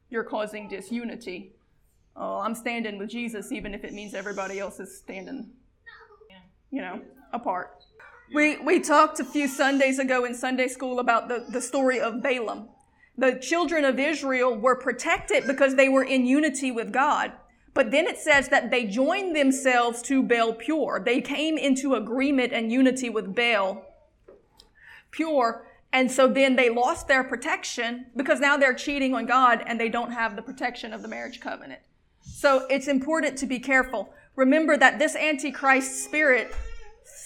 You're 0.10 0.24
causing 0.24 0.68
disunity. 0.68 1.56
Oh, 2.16 2.40
I'm 2.40 2.56
standing 2.56 2.98
with 2.98 3.10
Jesus 3.10 3.52
even 3.52 3.74
if 3.74 3.84
it 3.84 3.94
means 3.94 4.14
everybody 4.14 4.60
else 4.60 4.80
is 4.80 4.96
standing, 4.98 5.52
you 6.72 6.82
know, 6.82 7.02
apart. 7.34 7.85
We, 8.34 8.58
we 8.58 8.80
talked 8.80 9.20
a 9.20 9.26
few 9.26 9.48
Sundays 9.48 10.00
ago 10.00 10.26
in 10.26 10.34
Sunday 10.34 10.68
school 10.68 11.00
about 11.00 11.28
the, 11.28 11.46
the 11.50 11.62
story 11.62 12.00
of 12.00 12.24
Balaam. 12.24 12.70
The 13.18 13.40
children 13.40 13.86
of 13.86 14.00
Israel 14.00 14.56
were 14.56 14.76
protected 14.76 15.48
because 15.48 15.76
they 15.76 15.90
were 15.90 16.04
in 16.04 16.26
unity 16.26 16.72
with 16.72 16.92
God. 16.92 17.34
But 17.74 17.92
then 17.92 18.08
it 18.08 18.18
says 18.18 18.50
that 18.50 18.72
they 18.72 18.86
joined 18.86 19.36
themselves 19.36 20.02
to 20.04 20.24
Baal 20.24 20.54
Peor. 20.54 21.02
They 21.06 21.22
came 21.22 21.58
into 21.58 21.94
agreement 21.94 22.52
and 22.52 22.72
unity 22.72 23.10
with 23.10 23.36
Baal 23.36 23.86
Peor. 25.12 25.68
And 25.94 26.12
so 26.12 26.28
then 26.28 26.56
they 26.56 26.70
lost 26.70 27.08
their 27.08 27.24
protection 27.24 28.08
because 28.16 28.40
now 28.40 28.58
they're 28.58 28.74
cheating 28.74 29.14
on 29.14 29.26
God 29.26 29.64
and 29.66 29.80
they 29.80 29.90
don't 29.90 30.12
have 30.12 30.36
the 30.36 30.42
protection 30.42 30.94
of 30.94 31.02
the 31.02 31.08
marriage 31.08 31.40
covenant. 31.40 31.82
So 32.22 32.66
it's 32.70 32.88
important 32.88 33.38
to 33.38 33.46
be 33.46 33.60
careful. 33.60 34.14
Remember 34.36 34.78
that 34.78 35.00
this 35.00 35.16
Antichrist 35.16 36.04
spirit 36.04 36.54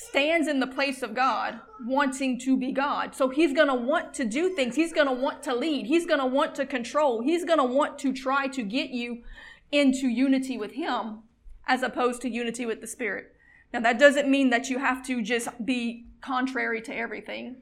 stands 0.09 0.47
in 0.47 0.59
the 0.59 0.67
place 0.67 1.01
of 1.01 1.13
God, 1.13 1.59
wanting 1.85 2.39
to 2.39 2.57
be 2.57 2.71
God. 2.71 3.15
So 3.15 3.29
he's 3.29 3.53
going 3.53 3.67
to 3.67 3.75
want 3.75 4.13
to 4.15 4.25
do 4.25 4.49
things. 4.55 4.75
He's 4.75 4.93
going 4.93 5.07
to 5.07 5.13
want 5.13 5.43
to 5.43 5.55
lead. 5.55 5.85
He's 5.85 6.05
going 6.05 6.19
to 6.19 6.25
want 6.25 6.55
to 6.55 6.65
control. 6.65 7.21
He's 7.21 7.45
going 7.45 7.59
to 7.59 7.65
want 7.65 7.99
to 7.99 8.13
try 8.13 8.47
to 8.47 8.63
get 8.63 8.89
you 8.89 9.23
into 9.71 10.07
unity 10.07 10.57
with 10.57 10.71
him 10.71 11.19
as 11.67 11.83
opposed 11.83 12.21
to 12.23 12.29
unity 12.29 12.65
with 12.65 12.81
the 12.81 12.87
Spirit. 12.87 13.35
Now, 13.71 13.81
that 13.81 13.99
doesn't 13.99 14.29
mean 14.29 14.49
that 14.49 14.69
you 14.69 14.79
have 14.79 15.05
to 15.05 15.21
just 15.21 15.47
be 15.63 16.07
contrary 16.21 16.81
to 16.81 16.95
everything. 16.95 17.57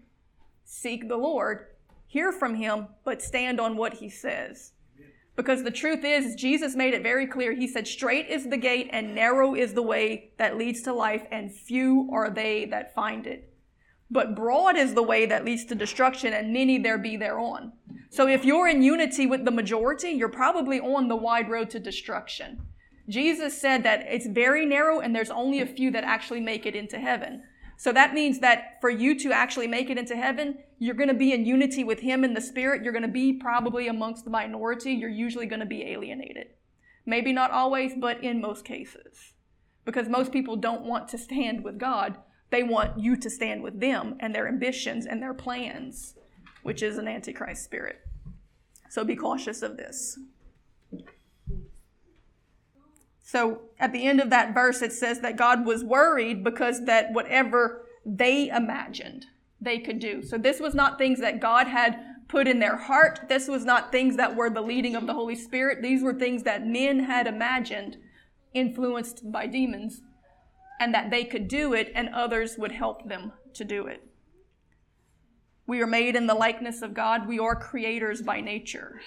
Seek 0.64 1.10
the 1.10 1.18
Lord, 1.18 1.68
hear 2.08 2.32
from 2.32 2.56
him, 2.56 2.88
but 3.04 3.22
stand 3.22 3.60
on 3.60 3.76
what 3.76 3.96
he 3.96 4.10
says. 4.10 4.72
Because 5.38 5.64
the 5.64 5.72
truth 5.72 6.04
is, 6.04 6.36
Jesus 6.36 6.76
made 6.76 6.96
it 6.96 7.04
very 7.04 7.28
clear. 7.28 7.54
He 7.54 7.68
said, 7.68 7.88
Straight 7.88 8.28
is 8.28 8.50
the 8.50 8.58
gate 8.58 8.90
and 8.92 9.14
narrow 9.14 9.54
is 9.54 9.74
the 9.74 9.84
way 9.84 10.32
that 10.38 10.58
leads 10.58 10.82
to 10.82 10.94
life, 10.94 11.26
and 11.32 11.54
few 11.54 12.10
are 12.12 12.32
they 12.32 12.66
that 12.66 12.96
find 12.96 13.28
it. 13.28 13.54
But 14.10 14.36
broad 14.36 14.76
is 14.76 14.96
the 14.96 15.04
way 15.04 15.28
that 15.28 15.46
leads 15.46 15.64
to 15.66 15.76
destruction, 15.76 16.34
and 16.34 16.52
many 16.52 16.80
there 16.80 16.98
be 16.98 17.18
thereon. 17.18 17.74
So 18.10 18.28
if 18.28 18.46
you're 18.46 18.68
in 18.68 18.82
unity 18.82 19.28
with 19.28 19.46
the 19.46 19.52
majority, 19.52 20.10
you're 20.10 20.28
probably 20.28 20.80
on 20.80 21.08
the 21.08 21.16
wide 21.16 21.50
road 21.50 21.70
to 21.70 21.80
destruction. 21.80 22.64
Jesus 23.08 23.60
said 23.62 23.84
that 23.84 24.06
it's 24.10 24.26
very 24.28 24.66
narrow 24.66 25.00
and 25.00 25.16
there's 25.16 25.30
only 25.30 25.62
a 25.62 25.66
few 25.66 25.92
that 25.92 26.04
actually 26.04 26.42
make 26.42 26.66
it 26.66 26.76
into 26.76 27.00
heaven. 27.00 27.44
So 27.78 27.94
that 27.94 28.16
means 28.16 28.40
that 28.40 28.82
for 28.82 28.90
you 28.90 29.18
to 29.20 29.32
actually 29.32 29.68
make 29.68 29.92
it 29.92 30.00
into 30.00 30.16
heaven, 30.16 30.58
you're 30.80 30.96
going 30.96 31.10
to 31.10 31.14
be 31.14 31.32
in 31.32 31.46
unity 31.46 31.84
with 31.84 32.00
Him 32.00 32.24
in 32.24 32.34
the 32.34 32.42
Spirit. 32.42 32.84
You're 32.84 32.92
going 32.92 33.04
to 33.04 33.08
be 33.08 33.34
probably 33.34 33.88
amongst 33.88 34.26
the 34.26 34.32
minority. 34.32 34.94
You're 34.94 35.10
usually 35.10 35.46
going 35.46 35.60
to 35.60 35.66
be 35.66 35.84
alienated. 35.84 36.48
Maybe 37.06 37.32
not 37.32 37.52
always, 37.52 37.94
but 37.96 38.24
in 38.24 38.42
most 38.42 38.66
cases. 38.66 39.34
Because 39.86 40.10
most 40.10 40.32
people 40.32 40.56
don't 40.56 40.86
want 40.86 41.08
to 41.10 41.18
stand 41.20 41.64
with 41.64 41.78
God. 41.78 42.18
They 42.50 42.64
want 42.64 43.00
you 43.00 43.16
to 43.16 43.30
stand 43.30 43.62
with 43.62 43.80
them 43.80 44.18
and 44.20 44.34
their 44.34 44.48
ambitions 44.48 45.06
and 45.06 45.22
their 45.22 45.34
plans, 45.34 46.16
which 46.64 46.82
is 46.82 46.98
an 46.98 47.08
antichrist 47.08 47.64
spirit. 47.64 48.00
So 48.90 49.04
be 49.04 49.16
cautious 49.16 49.62
of 49.62 49.78
this. 49.78 50.18
So 53.28 53.64
at 53.78 53.92
the 53.92 54.06
end 54.06 54.22
of 54.22 54.30
that 54.30 54.54
verse, 54.54 54.82
it 54.82 54.94
says 54.94 55.20
that 55.20 55.36
God 55.36 55.66
was 55.66 55.84
worried 55.84 56.46
because 56.46 56.86
that 56.86 57.12
whatever 57.12 57.86
they 58.06 58.48
imagined 58.48 59.26
they 59.60 59.80
could 59.80 60.00
do. 60.00 60.24
So 60.24 60.38
this 60.38 60.62
was 60.62 60.74
not 60.74 60.98
things 60.98 61.20
that 61.20 61.42
God 61.42 61.68
had 61.68 62.00
put 62.30 62.48
in 62.48 62.60
their 62.60 62.78
heart. 62.78 63.20
This 63.28 63.50
was 63.50 63.66
not 63.66 63.92
things 63.92 64.16
that 64.16 64.38
were 64.38 64.50
the 64.50 64.62
leading 64.62 64.96
of 64.96 65.08
the 65.08 65.14
Holy 65.14 65.36
Spirit. 65.36 65.82
These 65.82 66.04
were 66.04 66.14
things 66.14 66.44
that 66.44 66.66
men 66.66 67.02
had 67.02 67.28
imagined, 67.28 67.98
influenced 68.54 69.30
by 69.30 69.46
demons, 69.46 70.04
and 70.80 70.94
that 70.94 71.10
they 71.10 71.26
could 71.26 71.50
do 71.50 71.74
it 71.74 71.92
and 71.94 72.08
others 72.08 72.56
would 72.58 72.72
help 72.72 73.10
them 73.10 73.34
to 73.56 73.66
do 73.66 73.88
it. 73.88 74.08
We 75.66 75.82
are 75.82 75.88
made 75.88 76.16
in 76.16 76.28
the 76.28 76.34
likeness 76.34 76.82
of 76.82 76.94
God. 76.94 77.28
We 77.28 77.40
are 77.40 77.58
creators 77.58 78.22
by 78.22 78.40
nature. 78.40 79.02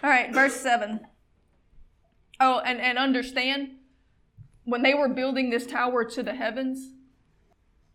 All 0.00 0.10
right, 0.10 0.32
verse 0.32 0.54
7. 0.54 1.00
Oh, 2.40 2.60
and, 2.60 2.80
and 2.80 2.98
understand 2.98 3.70
when 4.64 4.82
they 4.82 4.94
were 4.94 5.08
building 5.08 5.50
this 5.50 5.66
tower 5.66 6.04
to 6.04 6.22
the 6.22 6.34
heavens, 6.34 6.92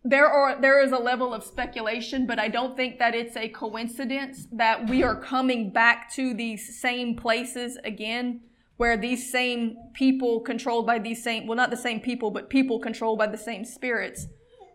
there 0.02 0.26
are 0.26 0.60
there 0.60 0.82
is 0.82 0.92
a 0.92 0.98
level 0.98 1.32
of 1.32 1.42
speculation, 1.44 2.26
but 2.26 2.38
I 2.38 2.48
don't 2.48 2.76
think 2.76 2.98
that 2.98 3.14
it's 3.14 3.36
a 3.36 3.48
coincidence 3.48 4.46
that 4.52 4.90
we 4.90 5.02
are 5.02 5.16
coming 5.16 5.70
back 5.70 6.12
to 6.14 6.34
these 6.34 6.78
same 6.78 7.16
places 7.16 7.78
again, 7.84 8.42
where 8.76 8.98
these 8.98 9.32
same 9.32 9.76
people 9.94 10.40
controlled 10.40 10.86
by 10.86 10.98
these 10.98 11.22
same 11.22 11.46
well 11.46 11.56
not 11.56 11.70
the 11.70 11.76
same 11.76 12.00
people, 12.00 12.30
but 12.30 12.50
people 12.50 12.78
controlled 12.78 13.18
by 13.18 13.28
the 13.28 13.38
same 13.38 13.64
spirits 13.64 14.26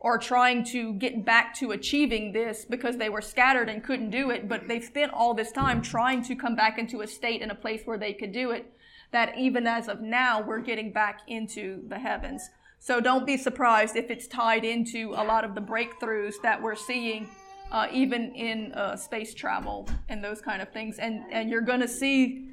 are 0.01 0.17
trying 0.17 0.63
to 0.63 0.93
get 0.93 1.25
back 1.25 1.53
to 1.53 1.71
achieving 1.71 2.31
this 2.31 2.65
because 2.65 2.97
they 2.97 3.09
were 3.09 3.21
scattered 3.21 3.67
and 3.67 3.83
couldn't 3.83 4.09
do 4.09 4.29
it, 4.29 4.47
but 4.47 4.67
they've 4.67 4.83
spent 4.83 5.11
all 5.13 5.33
this 5.33 5.51
time 5.51 5.81
trying 5.81 6.23
to 6.23 6.35
come 6.35 6.55
back 6.55 6.79
into 6.79 7.01
a 7.01 7.07
state 7.07 7.41
and 7.41 7.51
a 7.51 7.55
place 7.55 7.81
where 7.83 7.97
they 7.97 8.13
could 8.13 8.31
do 8.31 8.51
it. 8.51 8.73
That 9.11 9.37
even 9.37 9.65
as 9.67 9.87
of 9.87 10.01
now, 10.01 10.41
we're 10.41 10.59
getting 10.59 10.91
back 10.91 11.21
into 11.27 11.83
the 11.87 11.97
heavens. 11.97 12.49
So 12.79 13.01
don't 13.01 13.25
be 13.25 13.37
surprised 13.37 13.95
if 13.95 14.09
it's 14.09 14.27
tied 14.27 14.63
into 14.63 15.13
a 15.15 15.23
lot 15.23 15.43
of 15.43 15.55
the 15.55 15.61
breakthroughs 15.61 16.35
that 16.43 16.61
we're 16.61 16.75
seeing, 16.75 17.27
uh, 17.71 17.87
even 17.91 18.33
in 18.35 18.71
uh, 18.73 18.95
space 18.95 19.33
travel 19.33 19.87
and 20.07 20.23
those 20.23 20.41
kind 20.41 20.61
of 20.61 20.71
things. 20.71 20.99
And, 20.99 21.23
and 21.31 21.49
you're 21.49 21.61
going 21.61 21.81
to 21.81 21.87
see 21.87 22.49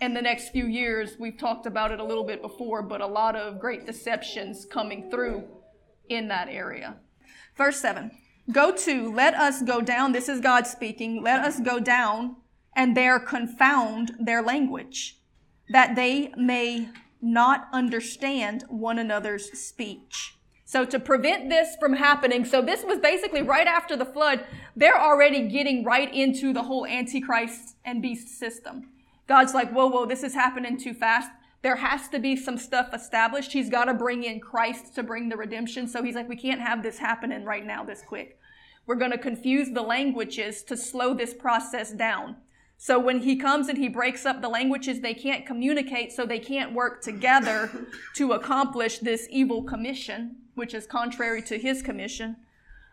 in 0.00 0.14
the 0.14 0.22
next 0.22 0.50
few 0.50 0.66
years, 0.66 1.16
we've 1.18 1.38
talked 1.38 1.66
about 1.66 1.90
it 1.90 2.00
a 2.00 2.04
little 2.04 2.24
bit 2.24 2.42
before, 2.42 2.82
but 2.82 3.00
a 3.00 3.06
lot 3.06 3.36
of 3.36 3.58
great 3.58 3.86
deceptions 3.86 4.64
coming 4.64 5.10
through 5.10 5.44
in 6.08 6.28
that 6.28 6.48
area. 6.48 6.96
Verse 7.56 7.80
7 7.80 8.10
Go 8.52 8.74
to, 8.76 9.12
let 9.12 9.34
us 9.34 9.62
go 9.62 9.80
down. 9.80 10.12
This 10.12 10.28
is 10.28 10.40
God 10.40 10.66
speaking. 10.66 11.22
Let 11.22 11.40
us 11.40 11.60
go 11.60 11.80
down 11.80 12.36
and 12.76 12.96
there 12.96 13.18
confound 13.18 14.12
their 14.18 14.42
language, 14.42 15.18
that 15.68 15.96
they 15.96 16.32
may 16.36 16.88
not 17.20 17.68
understand 17.72 18.64
one 18.68 18.98
another's 18.98 19.58
speech. 19.58 20.36
So 20.66 20.84
to 20.84 20.98
prevent 20.98 21.50
this 21.50 21.76
from 21.78 21.94
happening, 21.94 22.44
so 22.44 22.60
this 22.60 22.84
was 22.84 22.98
basically 22.98 23.42
right 23.42 23.66
after 23.66 23.96
the 23.96 24.04
flood, 24.04 24.44
they're 24.74 25.00
already 25.00 25.48
getting 25.48 25.84
right 25.84 26.12
into 26.12 26.52
the 26.52 26.64
whole 26.64 26.86
Antichrist 26.86 27.76
and 27.84 28.02
beast 28.02 28.28
system. 28.28 28.90
God's 29.26 29.54
like, 29.54 29.70
whoa, 29.70 29.86
whoa, 29.86 30.06
this 30.06 30.22
is 30.22 30.34
happening 30.34 30.78
too 30.78 30.94
fast. 30.94 31.30
There 31.62 31.76
has 31.76 32.08
to 32.08 32.18
be 32.18 32.36
some 32.36 32.58
stuff 32.58 32.92
established. 32.92 33.52
He's 33.52 33.70
got 33.70 33.86
to 33.86 33.94
bring 33.94 34.24
in 34.24 34.40
Christ 34.40 34.94
to 34.96 35.02
bring 35.02 35.28
the 35.28 35.36
redemption. 35.36 35.88
So 35.88 36.02
he's 36.02 36.14
like, 36.14 36.28
we 36.28 36.36
can't 36.36 36.60
have 36.60 36.82
this 36.82 36.98
happening 36.98 37.44
right 37.44 37.64
now 37.64 37.84
this 37.84 38.02
quick. 38.02 38.38
We're 38.86 38.96
going 38.96 39.12
to 39.12 39.18
confuse 39.18 39.70
the 39.70 39.80
languages 39.80 40.62
to 40.64 40.76
slow 40.76 41.14
this 41.14 41.32
process 41.32 41.90
down. 41.92 42.36
So 42.76 42.98
when 42.98 43.20
he 43.20 43.36
comes 43.36 43.68
and 43.68 43.78
he 43.78 43.88
breaks 43.88 44.26
up 44.26 44.42
the 44.42 44.48
languages, 44.48 45.00
they 45.00 45.14
can't 45.14 45.46
communicate, 45.46 46.12
so 46.12 46.26
they 46.26 46.38
can't 46.38 46.72
work 46.72 47.02
together 47.02 47.70
to 48.16 48.32
accomplish 48.32 48.98
this 48.98 49.26
evil 49.30 49.62
commission, 49.62 50.36
which 50.54 50.74
is 50.74 50.86
contrary 50.86 51.40
to 51.42 51.58
his 51.58 51.82
commission. 51.82 52.36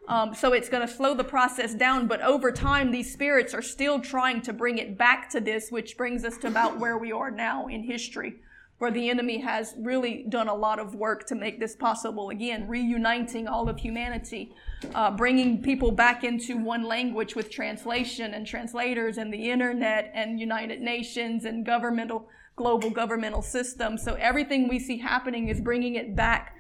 Um, 0.08 0.34
so 0.34 0.54
it's 0.54 0.70
going 0.70 0.88
to 0.88 0.94
slow 0.94 1.14
the 1.14 1.24
process 1.24 1.74
down, 1.74 2.08
but 2.08 2.22
over 2.22 2.52
time, 2.52 2.92
these 2.92 3.12
spirits 3.12 3.54
are 3.54 3.62
still 3.62 4.00
trying 4.00 4.42
to 4.44 4.54
bring 4.54 4.78
it 4.78 4.98
back 4.98 5.30
to 5.32 5.40
this, 5.40 5.70
which 5.70 5.98
brings 5.98 6.24
us 6.24 6.38
to 6.38 6.48
about 6.48 6.80
where 6.80 6.98
we 6.98 7.12
are 7.12 7.30
now 7.30 7.68
in 7.68 7.84
history 7.84 8.40
where 8.82 8.90
the 8.90 9.12
enemy 9.12 9.38
has 9.38 9.76
really 9.78 10.26
done 10.28 10.48
a 10.48 10.56
lot 10.56 10.80
of 10.80 10.96
work 10.96 11.28
to 11.28 11.36
make 11.36 11.60
this 11.60 11.76
possible. 11.76 12.32
Again, 12.32 12.68
reuniting 12.68 13.48
all 13.48 13.70
of 13.70 13.78
humanity, 13.78 14.56
uh, 14.96 15.12
bringing 15.12 15.62
people 15.62 15.92
back 15.92 16.24
into 16.24 16.58
one 16.58 16.84
language 16.84 17.36
with 17.36 17.50
translation 17.50 18.34
and 18.34 18.46
translators 18.46 19.18
and 19.18 19.34
the 19.34 19.50
internet 19.50 20.12
and 20.14 20.40
United 20.40 20.82
Nations 20.82 21.46
and 21.46 21.66
governmental, 21.66 22.28
global 22.56 22.90
governmental 22.90 23.42
systems. 23.42 24.04
So 24.04 24.16
everything 24.16 24.68
we 24.68 24.80
see 24.80 24.98
happening 24.98 25.48
is 25.48 25.62
bringing 25.62 25.96
it 25.96 26.16
back 26.16 26.56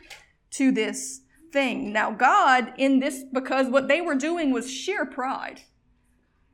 to 0.51 0.71
this 0.71 1.21
thing. 1.51 1.91
Now, 1.91 2.12
God, 2.12 2.73
in 2.77 2.99
this, 2.99 3.23
because 3.31 3.67
what 3.67 3.88
they 3.88 4.01
were 4.01 4.15
doing 4.15 4.51
was 4.51 4.71
sheer 4.71 5.05
pride. 5.05 5.62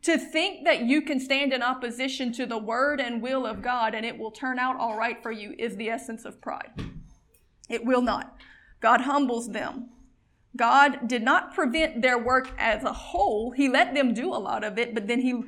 To 0.04 0.18
think 0.18 0.64
that 0.64 0.84
you 0.84 1.02
can 1.02 1.20
stand 1.20 1.52
in 1.52 1.62
opposition 1.62 2.32
to 2.34 2.46
the 2.46 2.58
word 2.58 3.02
and 3.02 3.22
will 3.22 3.46
of 3.46 3.62
God 3.62 3.94
and 3.94 4.06
it 4.06 4.18
will 4.18 4.32
turn 4.32 4.58
out 4.58 4.78
all 4.78 4.98
right 4.98 5.22
for 5.22 5.32
you 5.32 5.54
is 5.58 5.76
the 5.76 5.90
essence 5.90 6.24
of 6.24 6.40
pride. 6.40 6.72
It 7.68 7.84
will 7.84 8.02
not. 8.02 8.38
God 8.80 9.02
humbles 9.02 9.50
them. 9.50 9.90
God 10.58 11.08
did 11.08 11.24
not 11.24 11.54
prevent 11.54 12.02
their 12.02 12.18
work 12.18 12.50
as 12.58 12.84
a 12.84 12.92
whole. 12.92 13.52
He 13.52 13.70
let 13.70 13.94
them 13.94 14.14
do 14.14 14.34
a 14.34 14.36
lot 14.36 14.64
of 14.64 14.78
it, 14.78 14.94
but 14.94 15.08
then 15.08 15.22
He 15.22 15.44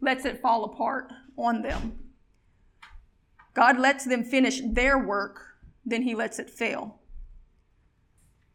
lets 0.00 0.24
it 0.24 0.42
fall 0.42 0.64
apart 0.64 1.12
on 1.36 1.62
them. 1.62 1.98
God 3.54 3.78
lets 3.78 4.04
them 4.04 4.24
finish 4.24 4.60
their 4.64 4.98
work, 4.98 5.40
then 5.86 6.02
He 6.02 6.14
lets 6.14 6.38
it 6.38 6.50
fail. 6.50 7.00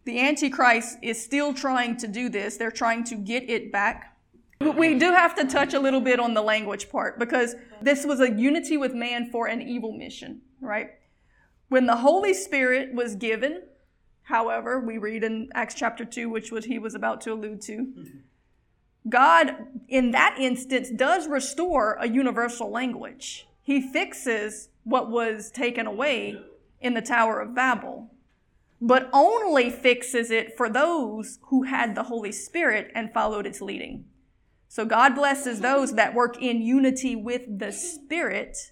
The 0.05 0.19
Antichrist 0.19 0.97
is 1.01 1.23
still 1.23 1.53
trying 1.53 1.97
to 1.97 2.07
do 2.07 2.29
this. 2.29 2.57
They're 2.57 2.71
trying 2.71 3.05
to 3.05 3.15
get 3.15 3.49
it 3.49 3.71
back 3.71 4.13
we 4.71 4.97
do 4.97 5.11
have 5.11 5.35
to 5.35 5.45
touch 5.45 5.73
a 5.73 5.79
little 5.79 6.01
bit 6.01 6.19
on 6.19 6.33
the 6.33 6.41
language 6.41 6.89
part 6.89 7.19
because 7.19 7.55
this 7.81 8.05
was 8.05 8.19
a 8.19 8.31
unity 8.31 8.77
with 8.77 8.93
man 8.93 9.29
for 9.29 9.47
an 9.47 9.61
evil 9.61 9.91
mission, 9.91 10.41
right? 10.61 10.91
When 11.69 11.85
the 11.85 11.97
Holy 11.97 12.33
Spirit 12.33 12.93
was 12.93 13.15
given, 13.15 13.63
however, 14.23 14.79
we 14.79 14.97
read 14.97 15.23
in 15.23 15.49
Acts 15.53 15.75
chapter 15.75 16.05
2, 16.05 16.29
which 16.29 16.51
was 16.51 16.65
he 16.65 16.79
was 16.79 16.95
about 16.95 17.21
to 17.21 17.33
allude 17.33 17.61
to, 17.61 17.77
mm-hmm. 17.77 18.17
God, 19.09 19.55
in 19.87 20.11
that 20.11 20.37
instance, 20.39 20.89
does 20.89 21.27
restore 21.27 21.97
a 21.99 22.07
universal 22.07 22.71
language. 22.71 23.47
He 23.61 23.81
fixes 23.81 24.69
what 24.83 25.09
was 25.09 25.51
taken 25.51 25.87
away 25.87 26.37
in 26.79 26.93
the 26.93 27.01
Tower 27.01 27.39
of 27.39 27.55
Babel, 27.55 28.11
but 28.79 29.09
only 29.13 29.69
fixes 29.69 30.31
it 30.31 30.55
for 30.55 30.69
those 30.69 31.39
who 31.43 31.63
had 31.63 31.95
the 31.95 32.03
Holy 32.03 32.31
Spirit 32.31 32.91
and 32.95 33.13
followed 33.13 33.45
its 33.45 33.61
leading. 33.61 34.05
So 34.67 34.85
God 34.85 35.15
blesses 35.15 35.61
those 35.61 35.93
that 35.93 36.13
work 36.13 36.41
in 36.41 36.61
unity 36.61 37.15
with 37.15 37.59
the 37.59 37.71
Spirit 37.71 38.71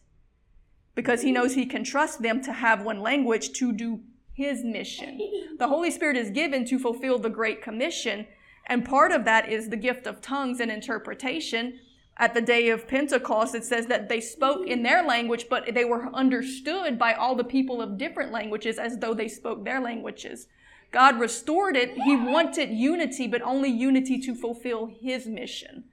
because 0.96 1.22
He 1.22 1.32
knows 1.32 1.54
He 1.54 1.66
can 1.66 1.84
trust 1.84 2.22
them 2.22 2.42
to 2.44 2.54
have 2.54 2.84
one 2.84 3.02
language 3.02 3.52
to 3.54 3.72
do 3.72 4.02
His 4.34 4.64
mission. 4.64 5.20
The 5.58 5.68
Holy 5.68 5.92
Spirit 5.92 6.18
is 6.18 6.32
given 6.32 6.66
to 6.66 6.80
fulfill 6.80 7.20
the 7.20 7.30
Great 7.30 7.62
Commission, 7.62 8.26
and 8.66 8.84
part 8.84 9.12
of 9.12 9.26
that 9.26 9.48
is 9.48 9.70
the 9.70 9.78
gift 9.78 10.08
of 10.08 10.20
tongues 10.20 10.60
and 10.60 10.72
interpretation. 10.72 11.80
At 12.18 12.34
the 12.34 12.42
day 12.42 12.70
of 12.70 12.88
Pentecost, 12.88 13.54
it 13.54 13.64
says 13.64 13.86
that 13.86 14.10
they 14.10 14.22
spoke 14.22 14.66
in 14.66 14.82
their 14.82 15.04
language, 15.06 15.46
but 15.52 15.76
they 15.76 15.86
were 15.86 16.10
understood 16.16 16.98
by 16.98 17.14
all 17.14 17.36
the 17.36 17.44
people 17.44 17.80
of 17.80 18.00
different 18.00 18.32
languages 18.32 18.80
as 18.80 18.98
though 18.98 19.14
they 19.14 19.28
spoke 19.28 19.64
their 19.64 19.80
languages. 19.80 20.48
God 20.92 21.20
restored 21.20 21.78
it. 21.78 21.92
He 21.92 22.16
wanted 22.16 22.72
unity, 22.72 23.28
but 23.28 23.44
only 23.44 23.70
unity 23.70 24.20
to 24.22 24.34
fulfill 24.34 24.88
His 24.88 25.28
mission 25.28 25.84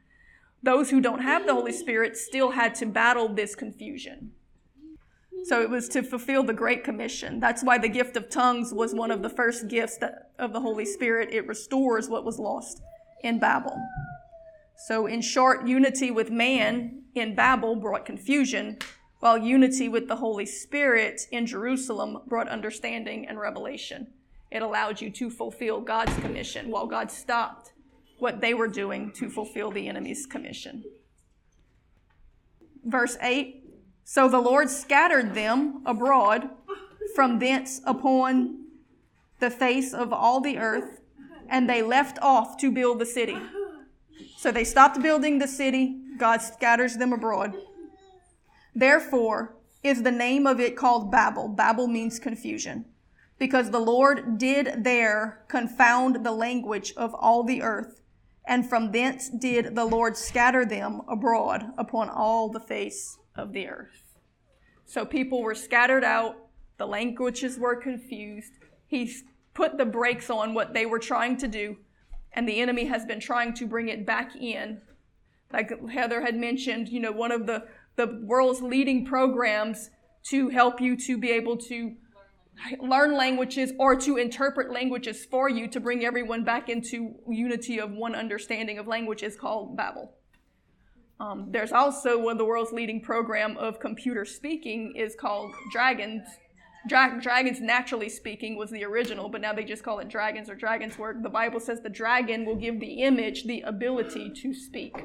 those 0.63 0.91
who 0.91 1.01
don't 1.01 1.21
have 1.21 1.47
the 1.47 1.55
Holy 1.55 1.73
Spirit 1.73 2.17
still 2.17 2.53
had 2.53 2.75
to 2.77 2.87
battle 2.87 3.29
this 3.29 3.55
confusion. 3.55 4.33
So 5.45 5.63
it 5.63 5.71
was 5.71 5.89
to 5.91 6.03
fulfill 6.03 6.43
the 6.43 6.53
Great 6.53 6.85
Commission. 6.85 7.41
That's 7.41 7.63
why 7.63 7.79
the 7.79 7.89
gift 7.89 8.17
of 8.17 8.29
tongues 8.29 8.75
was 8.75 8.95
one 8.95 9.11
of 9.11 9.23
the 9.23 9.31
first 9.31 9.69
gifts 9.69 9.99
of 10.39 10.53
the 10.53 10.61
Holy 10.61 10.85
Spirit. 10.85 11.33
It 11.33 11.47
restores 11.47 12.09
what 12.09 12.25
was 12.25 12.39
lost 12.39 12.83
in 13.23 13.39
Babel. 13.39 13.81
So, 14.87 15.07
in 15.07 15.23
short, 15.23 15.67
unity 15.67 16.11
with 16.11 16.31
man 16.31 17.03
in 17.15 17.35
Babel 17.35 17.77
brought 17.77 18.07
confusion, 18.07 18.79
while 19.21 19.37
unity 19.37 19.89
with 19.89 20.07
the 20.07 20.17
Holy 20.17 20.47
Spirit 20.47 21.23
in 21.33 21.47
Jerusalem 21.47 22.19
brought 22.27 22.49
understanding 22.49 23.27
and 23.27 23.39
revelation. 23.39 24.07
It 24.51 24.63
allowed 24.63 25.01
you 25.01 25.11
to 25.11 25.31
fulfill 25.31 25.81
God's 25.81 26.17
commission 26.19 26.71
while 26.71 26.87
God 26.87 27.11
stopped 27.11 27.73
what 28.19 28.41
they 28.41 28.55
were 28.55 28.69
doing 28.69 29.13
to 29.13 29.29
fulfill 29.29 29.71
the 29.71 29.89
enemy's 29.89 30.27
commission. 30.27 30.85
Verse 32.85 33.17
8 33.21 33.58
So 34.11 34.27
the 34.27 34.41
Lord 34.41 34.71
scattered 34.71 35.35
them 35.35 35.83
abroad 35.85 36.49
from 37.15 37.41
thence 37.41 37.83
upon 37.85 38.65
the 39.39 39.51
face 39.51 39.93
of 39.93 40.15
all 40.15 40.41
the 40.41 40.57
earth, 40.57 41.03
and 41.47 41.69
they 41.69 41.83
left 41.83 42.19
off 42.23 42.57
to 42.61 42.73
build 42.73 43.01
the 43.01 43.05
city. 43.05 43.37
So 44.39 44.51
they 44.51 44.65
stopped 44.65 45.03
building 45.03 45.39
the 45.39 45.47
city, 45.47 46.01
God 46.17 46.41
scatters 46.41 46.97
them 46.97 47.13
abroad. 47.13 47.55
Therefore 48.75 49.57
is 49.83 50.03
the 50.03 50.11
name 50.11 50.47
of 50.47 50.59
it 50.59 50.75
called 50.75 51.13
Babel. 51.13 51.47
Babel 51.47 51.87
means 51.87 52.19
confusion. 52.19 52.87
Because 53.39 53.73
the 53.73 53.79
Lord 53.79 54.39
did 54.39 54.85
there 54.85 55.45
confound 55.49 56.25
the 56.25 56.33
language 56.33 56.95
of 56.97 57.13
all 57.15 57.45
the 57.45 57.61
earth 57.61 58.01
and 58.47 58.67
from 58.67 58.93
thence 58.93 59.29
did 59.29 59.77
the 59.77 59.85
Lord 59.85 60.17
scatter 60.17 60.65
them 60.65 61.03
abroad 61.07 61.75
upon 61.77 62.09
all 62.09 62.49
the 62.49 62.59
face 62.59 63.18
of 63.39 63.53
the 63.53 63.69
earth. 63.69 64.03
So 64.85 65.07
people 65.07 65.43
were 65.43 65.55
scattered 65.55 66.05
out, 66.05 66.37
the 66.77 66.87
languages 66.87 67.59
were 67.59 67.77
confused. 67.77 68.53
He 68.87 69.15
put 69.55 69.79
the 69.79 69.85
brakes 69.85 70.31
on 70.31 70.55
what 70.55 70.75
they 70.75 70.87
were 70.87 70.99
trying 70.99 71.37
to 71.39 71.49
do, 71.49 71.77
and 72.33 72.49
the 72.49 72.61
enemy 72.61 72.85
has 72.87 73.05
been 73.05 73.21
trying 73.21 73.55
to 73.55 73.67
bring 73.67 73.89
it 73.89 74.07
back 74.07 74.37
in. 74.37 74.81
Like 75.53 75.73
Heather 75.89 76.21
had 76.23 76.37
mentioned, 76.37 76.89
you 76.89 77.01
know, 77.01 77.13
one 77.13 77.33
of 77.33 77.47
the, 77.47 77.65
the 77.97 78.21
world's 78.23 78.61
leading 78.61 79.05
programs 79.05 79.91
to 80.31 80.49
help 80.49 80.81
you 80.81 80.97
to 80.97 81.17
be 81.17 81.31
able 81.31 81.57
to 81.57 81.97
learn 82.81 83.17
languages 83.17 83.73
or 83.79 83.97
to 83.97 84.17
interpret 84.17 84.73
languages 84.73 85.25
for 85.25 85.49
you 85.49 85.69
to 85.69 85.81
bring 85.81 86.05
everyone 86.05 86.45
back 86.45 86.69
into 86.69 87.15
unity 87.29 87.79
of 87.79 87.93
one 87.93 88.15
understanding 88.15 88.79
of 88.79 88.87
language 88.87 89.23
is 89.23 89.37
called 89.37 89.77
Babbel. 89.77 90.09
Um, 91.21 91.47
there's 91.51 91.73
also 91.73 92.19
one 92.19 92.33
of 92.33 92.39
the 92.39 92.45
world's 92.45 92.73
leading 92.73 93.01
program 93.01 93.57
of 93.57 93.81
computer 93.81 94.25
speaking 94.25 94.95
is 94.95 95.17
called 95.17 95.53
Dragons. 95.73 96.23
Dra- 96.87 97.19
Dragons 97.21 97.61
Naturally 97.61 98.09
Speaking 98.09 98.57
was 98.57 98.71
the 98.71 98.85
original, 98.85 99.29
but 99.29 99.41
now 99.41 99.53
they 99.53 99.65
just 99.65 99.83
call 99.83 99.99
it 99.99 100.09
Dragons 100.09 100.49
or 100.49 100.55
Dragons 100.55 100.97
Work. 100.97 101.23
The 101.23 101.29
Bible 101.29 101.59
says 101.59 101.81
the 101.81 101.89
dragon 101.89 102.47
will 102.47 102.55
give 102.55 102.79
the 102.79 103.03
image 103.03 103.45
the 103.45 103.63
ability 103.63 104.31
to 104.43 104.55
speak. 104.55 104.97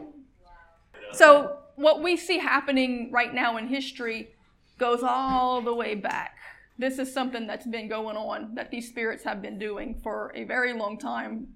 So 1.13 1.57
what 1.75 2.03
we 2.03 2.15
see 2.15 2.37
happening 2.37 3.09
right 3.11 3.33
now 3.33 3.57
in 3.57 3.67
history 3.67 4.29
goes 4.77 5.01
all 5.03 5.61
the 5.61 5.73
way 5.73 5.95
back. 5.95 6.37
This 6.77 6.99
is 6.99 7.13
something 7.13 7.47
that's 7.47 7.67
been 7.67 7.87
going 7.87 8.17
on 8.17 8.55
that 8.55 8.71
these 8.71 8.87
spirits 8.87 9.23
have 9.23 9.41
been 9.41 9.59
doing 9.59 9.99
for 10.03 10.31
a 10.35 10.43
very 10.43 10.73
long 10.73 10.97
time, 10.97 11.47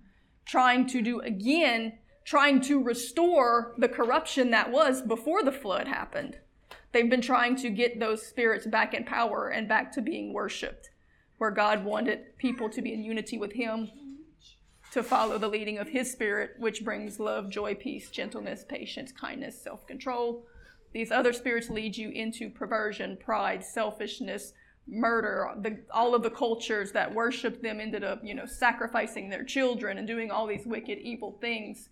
trying 0.46 0.88
to 0.88 1.02
do 1.02 1.20
again 1.22 1.93
trying 2.28 2.60
to 2.60 2.84
restore 2.84 3.74
the 3.78 3.88
corruption 3.88 4.52
that 4.52 4.70
was 4.70 5.02
before 5.02 5.44
the 5.44 5.52
flood 5.52 5.88
happened. 5.88 6.38
They've 6.92 7.10
been 7.10 7.22
trying 7.22 7.56
to 7.58 7.70
get 7.70 8.02
those 8.02 8.28
spirits 8.28 8.68
back 8.68 8.94
in 8.94 9.06
power 9.06 9.48
and 9.48 9.66
back 9.66 9.94
to 9.94 10.02
being 10.02 10.34
worshiped, 10.34 10.90
where 11.38 11.52
God 11.52 11.86
wanted 11.86 12.38
people 12.38 12.70
to 12.72 12.82
be 12.82 12.94
in 12.94 13.02
unity 13.02 13.38
with 13.38 13.54
Him, 13.54 13.90
to 14.92 15.04
follow 15.04 15.38
the 15.38 15.48
leading 15.48 15.78
of 15.78 15.88
His 15.88 16.12
Spirit, 16.12 16.56
which 16.60 16.84
brings 16.84 17.18
love, 17.18 17.50
joy, 17.50 17.76
peace, 17.76 18.10
gentleness, 18.10 18.66
patience, 18.68 19.13
kindness, 19.13 19.62
self 19.62 19.88
control. 19.88 20.46
These 20.92 21.12
other 21.12 21.32
spirits 21.32 21.70
lead 21.70 21.96
you 21.96 22.10
into 22.10 22.50
perversion, 22.50 23.18
pride, 23.24 23.63
selfishness, 23.63 24.52
murder. 24.86 25.54
The, 25.62 25.80
all 25.92 26.13
of 26.13 26.24
the 26.24 26.30
cultures 26.30 26.92
that 26.92 27.13
worshiped 27.13 27.63
them 27.63 27.80
ended 27.80 28.04
up, 28.04 28.20
you 28.22 28.34
know, 28.34 28.46
sacrificing 28.46 29.30
their 29.30 29.46
children 29.46 29.98
and 29.98 30.06
doing 30.06 30.30
all 30.30 30.46
these 30.46 30.66
wicked, 30.66 30.98
evil 30.98 31.38
things 31.40 31.88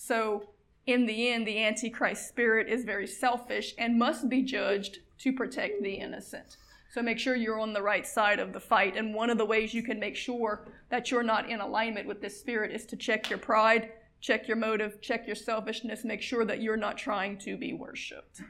so, 0.00 0.44
in 0.86 1.06
the 1.06 1.28
end, 1.28 1.46
the 1.46 1.62
Antichrist 1.64 2.28
spirit 2.28 2.68
is 2.68 2.84
very 2.84 3.06
selfish 3.06 3.74
and 3.78 3.98
must 3.98 4.28
be 4.28 4.42
judged 4.42 5.00
to 5.18 5.32
protect 5.32 5.82
the 5.82 5.94
innocent. 5.94 6.56
So, 6.94 7.02
make 7.02 7.18
sure 7.18 7.34
you're 7.34 7.58
on 7.58 7.72
the 7.72 7.82
right 7.82 8.06
side 8.06 8.38
of 8.38 8.52
the 8.52 8.60
fight. 8.60 8.96
And 8.96 9.12
one 9.12 9.28
of 9.28 9.38
the 9.38 9.44
ways 9.44 9.74
you 9.74 9.82
can 9.82 9.98
make 9.98 10.14
sure 10.14 10.68
that 10.88 11.10
you're 11.10 11.24
not 11.24 11.50
in 11.50 11.60
alignment 11.60 12.06
with 12.06 12.22
this 12.22 12.38
spirit 12.38 12.70
is 12.70 12.86
to 12.86 12.96
check 12.96 13.28
your 13.28 13.40
pride, 13.40 13.90
check 14.20 14.46
your 14.46 14.56
motive, 14.56 15.00
check 15.00 15.26
your 15.26 15.36
selfishness, 15.36 16.04
make 16.04 16.22
sure 16.22 16.44
that 16.44 16.62
you're 16.62 16.76
not 16.76 16.96
trying 16.96 17.36
to 17.38 17.56
be 17.56 17.72
worshiped. 17.72 18.40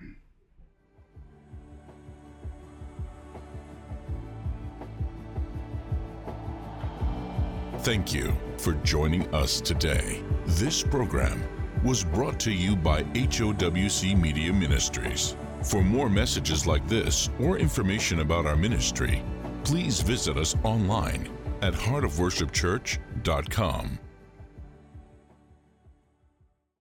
Thank 7.79 8.13
you 8.13 8.37
for 8.59 8.75
joining 8.85 9.35
us 9.35 9.63
today. 9.63 10.23
This 10.57 10.83
program 10.83 11.45
was 11.85 12.03
brought 12.03 12.41
to 12.41 12.51
you 12.51 12.75
by 12.75 13.03
HOWC 13.03 14.19
Media 14.19 14.51
Ministries. 14.51 15.37
For 15.63 15.83
more 15.83 16.09
messages 16.09 16.67
like 16.67 16.89
this 16.89 17.29
or 17.39 17.59
information 17.59 18.21
about 18.21 18.47
our 18.47 18.57
ministry, 18.57 19.23
please 19.63 20.01
visit 20.01 20.39
us 20.39 20.57
online 20.65 21.29
at 21.61 21.75
heartofworshipchurch.com. 21.75 23.99